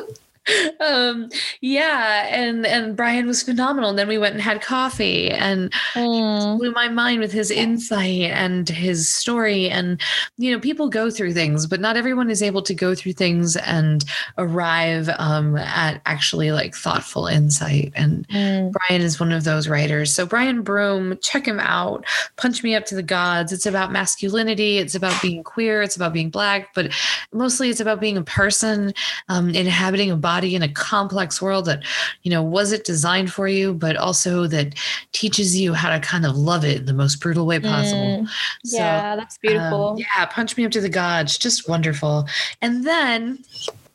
[0.81, 1.29] um
[1.61, 6.59] yeah and and brian was phenomenal and then we went and had coffee and mm.
[6.59, 10.01] blew my mind with his insight and his story and
[10.37, 13.57] you know people go through things but not everyone is able to go through things
[13.57, 14.05] and
[14.39, 18.73] arrive um at actually like thoughtful insight and mm.
[18.73, 20.13] brian is one of those writers.
[20.15, 22.05] So brian broome check him out.
[22.37, 23.53] Punch me up to the gods.
[23.53, 24.79] It's about masculinity.
[24.79, 25.83] It's about being queer.
[25.83, 26.93] It's about being black but
[27.33, 28.95] mostly it's about being a person
[29.29, 31.83] um, inhabiting a body body in a complex world that
[32.23, 34.75] you know wasn't designed for you but also that
[35.13, 38.23] teaches you how to kind of love it in the most brutal way possible.
[38.23, 38.29] Mm,
[38.65, 39.91] yeah so, that's beautiful.
[39.91, 42.27] um, yeah punch me up to the gods just wonderful.
[42.63, 43.45] And then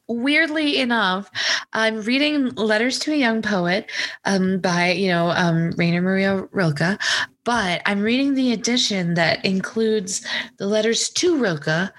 [0.08, 1.30] weirdly enough,
[1.72, 3.90] I'm reading Letters to a Young Poet
[4.26, 7.00] um, by, you know, um, Rainer Maria Rilke,
[7.46, 10.26] but I'm reading the edition that includes
[10.58, 11.92] the letters to Rilke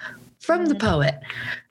[0.45, 0.79] from the mm.
[0.79, 1.15] poet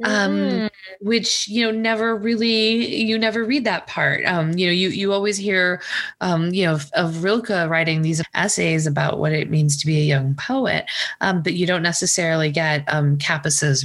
[0.02, 0.70] um, mm.
[1.00, 5.12] which you know never really you never read that part um, you know you you
[5.12, 5.80] always hear
[6.20, 10.00] um, you know of, of, rilke writing these essays about what it means to be
[10.00, 10.86] a young poet
[11.20, 13.16] um, but you don't necessarily get um,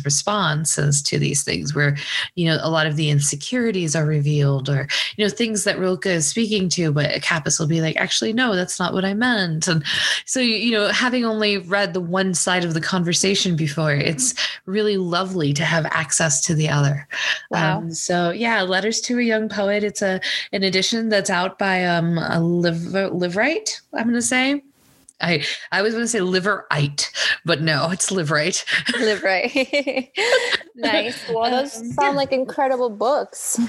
[0.03, 1.95] responses to these things where
[2.33, 6.07] you know a lot of the insecurities are revealed or you know things that rilke
[6.07, 9.67] is speaking to but Kappus will be like actually no that's not what i meant
[9.67, 9.83] and
[10.25, 14.33] so you know having only read the one side of the conversation before it's
[14.65, 17.05] really really lovely to have access to the other.
[17.51, 17.79] Wow.
[17.79, 19.83] Um, so yeah, Letters to a Young Poet.
[19.83, 20.21] It's a
[20.53, 24.63] an edition that's out by um a live live right, I'm going to say.
[25.21, 27.11] I I was going to say liverite,
[27.43, 28.63] but no, it's Liveright.
[28.93, 30.11] Liveright.
[30.75, 31.29] nice.
[31.29, 33.59] Well, those um, sound like incredible books,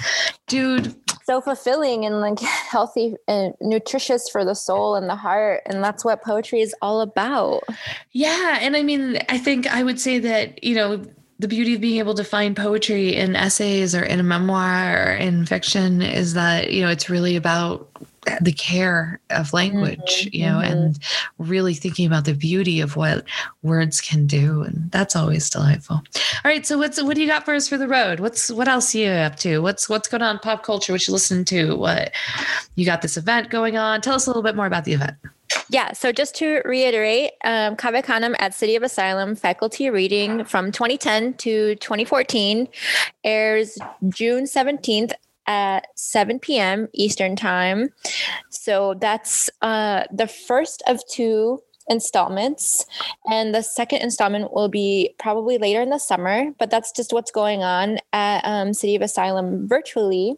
[0.46, 0.94] dude.
[1.30, 6.04] So fulfilling and like healthy and nutritious for the soul and the heart, and that's
[6.04, 7.62] what poetry is all about.
[8.10, 11.04] Yeah, and I mean, I think I would say that you know
[11.38, 15.12] the beauty of being able to find poetry in essays or in a memoir or
[15.12, 17.88] in fiction is that you know it's really about
[18.40, 20.72] the care of language mm-hmm, you know mm-hmm.
[20.72, 20.98] and
[21.38, 23.24] really thinking about the beauty of what
[23.62, 25.96] words can do and that's always delightful.
[25.96, 26.02] All
[26.44, 28.20] right so what's what do you got for us for the road?
[28.20, 29.60] What's what else are you up to?
[29.60, 30.92] What's what's going on pop culture?
[30.92, 31.76] What you listen to?
[31.76, 32.12] What
[32.74, 34.00] you got this event going on?
[34.00, 35.16] Tell us a little bit more about the event.
[35.68, 40.72] Yeah, so just to reiterate, um, Cave Canem at City of Asylum faculty reading from
[40.72, 42.68] 2010 to 2014
[43.24, 45.12] airs June 17th
[45.50, 46.88] at 7 p.m.
[46.92, 47.88] Eastern Time.
[48.50, 52.86] So that's uh, the first of two installments.
[53.28, 57.32] And the second installment will be probably later in the summer, but that's just what's
[57.32, 60.36] going on at um, City of Asylum virtually.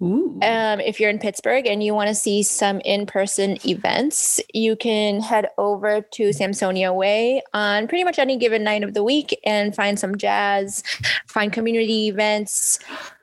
[0.00, 4.76] Um, if you're in Pittsburgh and you want to see some in person events, you
[4.76, 9.38] can head over to Sampsonia Way on pretty much any given night of the week
[9.44, 10.82] and find some jazz,
[11.26, 12.78] find community events.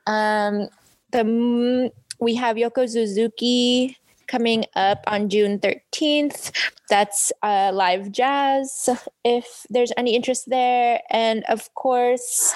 [0.06, 0.68] Um,
[1.12, 3.96] the we have Yoko Suzuki
[4.26, 6.50] coming up on June 13th.
[6.90, 8.88] That's uh, live jazz,
[9.24, 11.00] if there's any interest there.
[11.10, 12.54] And of course,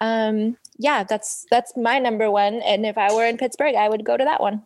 [0.00, 2.62] um, yeah, that's that's my number one.
[2.62, 4.62] And if I were in Pittsburgh, I would go to that one.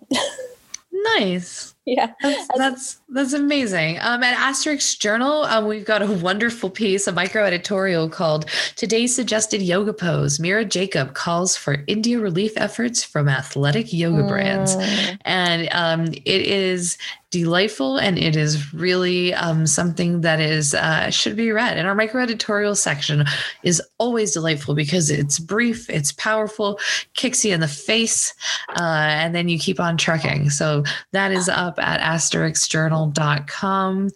[0.93, 1.75] nice.
[1.87, 2.13] Yeah,
[2.55, 3.99] that's that's, amazing.
[4.03, 9.13] Um, at Asterix Journal, um, we've got a wonderful piece, a micro editorial called "Today's
[9.13, 14.29] Suggested Yoga Pose." Mira Jacob calls for India relief efforts from athletic yoga mm.
[14.29, 14.77] brands,
[15.25, 16.99] and um, it is
[17.33, 21.95] delightful and it is really um, something that is uh, should be read and our
[21.95, 23.25] micro editorial section
[23.63, 26.79] is always delightful because it's brief it's powerful
[27.15, 28.35] kicks you in the face
[28.79, 34.11] uh, and then you keep on trucking so that is up at asterixjournal.com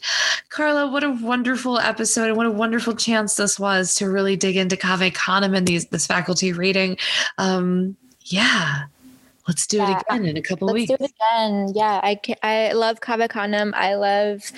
[0.50, 4.56] carla what a wonderful episode and what a wonderful chance this was to really dig
[4.56, 6.98] into Cave Canem and these this faculty reading
[7.38, 8.84] um, yeah
[9.48, 9.98] Let's do yeah.
[9.98, 10.90] it again in a couple Let's weeks.
[10.90, 11.72] Let's do it again.
[11.76, 13.72] Yeah, I I love Cave Canem.
[13.76, 14.50] I love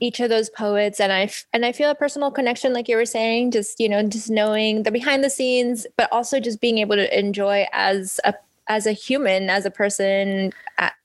[0.00, 3.04] each of those poets, and I and I feel a personal connection, like you were
[3.04, 3.50] saying.
[3.50, 7.18] Just you know, just knowing the behind the scenes, but also just being able to
[7.18, 8.32] enjoy as a
[8.68, 10.50] as a human, as a person,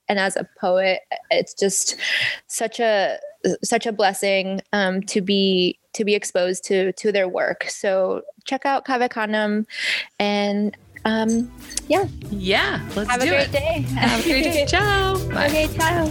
[0.10, 1.02] and as a poet.
[1.32, 1.96] It's just
[2.48, 3.20] such a
[3.64, 7.66] such a blessing um, to be to be exposed to to their work.
[7.70, 9.66] So check out Cave Canem,
[10.20, 11.52] and um,
[11.88, 12.08] yeah.
[12.30, 12.86] Yeah.
[12.96, 13.52] Let's Have do a great it.
[13.52, 13.82] day.
[13.96, 14.66] Have a great day.
[14.68, 15.18] ciao.
[15.30, 15.48] Bye.
[15.48, 16.06] Okay, ciao.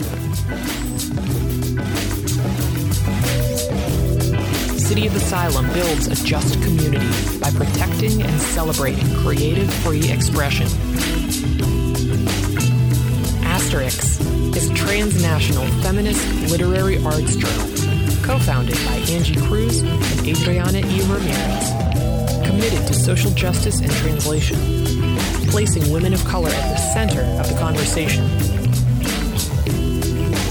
[4.79, 10.69] City of Asylum builds a just community by protecting and celebrating creative free expression.
[13.57, 14.21] Asterix
[14.55, 17.67] is a transnational feminist literary arts journal
[18.23, 21.01] co founded by Angie Cruz and Adriana E.
[21.09, 21.73] Ramirez
[22.47, 24.59] committed to social justice and translation,
[25.49, 28.27] placing women of color at the center of the conversation.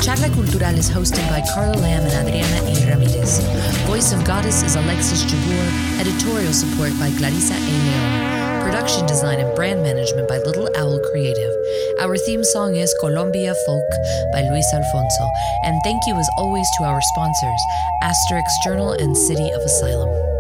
[0.01, 2.89] Charla Cultural is hosted by Carla Lamb and Adriana E.
[2.89, 3.37] Ramirez.
[3.85, 6.01] Voice of Goddess is Alexis Jabor.
[6.01, 7.59] Editorial support by Clarissa A.
[7.59, 8.34] Leon.
[8.65, 11.53] Production design and brand management by Little Owl Creative.
[12.01, 13.89] Our theme song is Colombia Folk
[14.33, 15.29] by Luis Alfonso.
[15.65, 17.61] And thank you as always to our sponsors,
[18.01, 20.34] Asterix Journal and City of Asylum.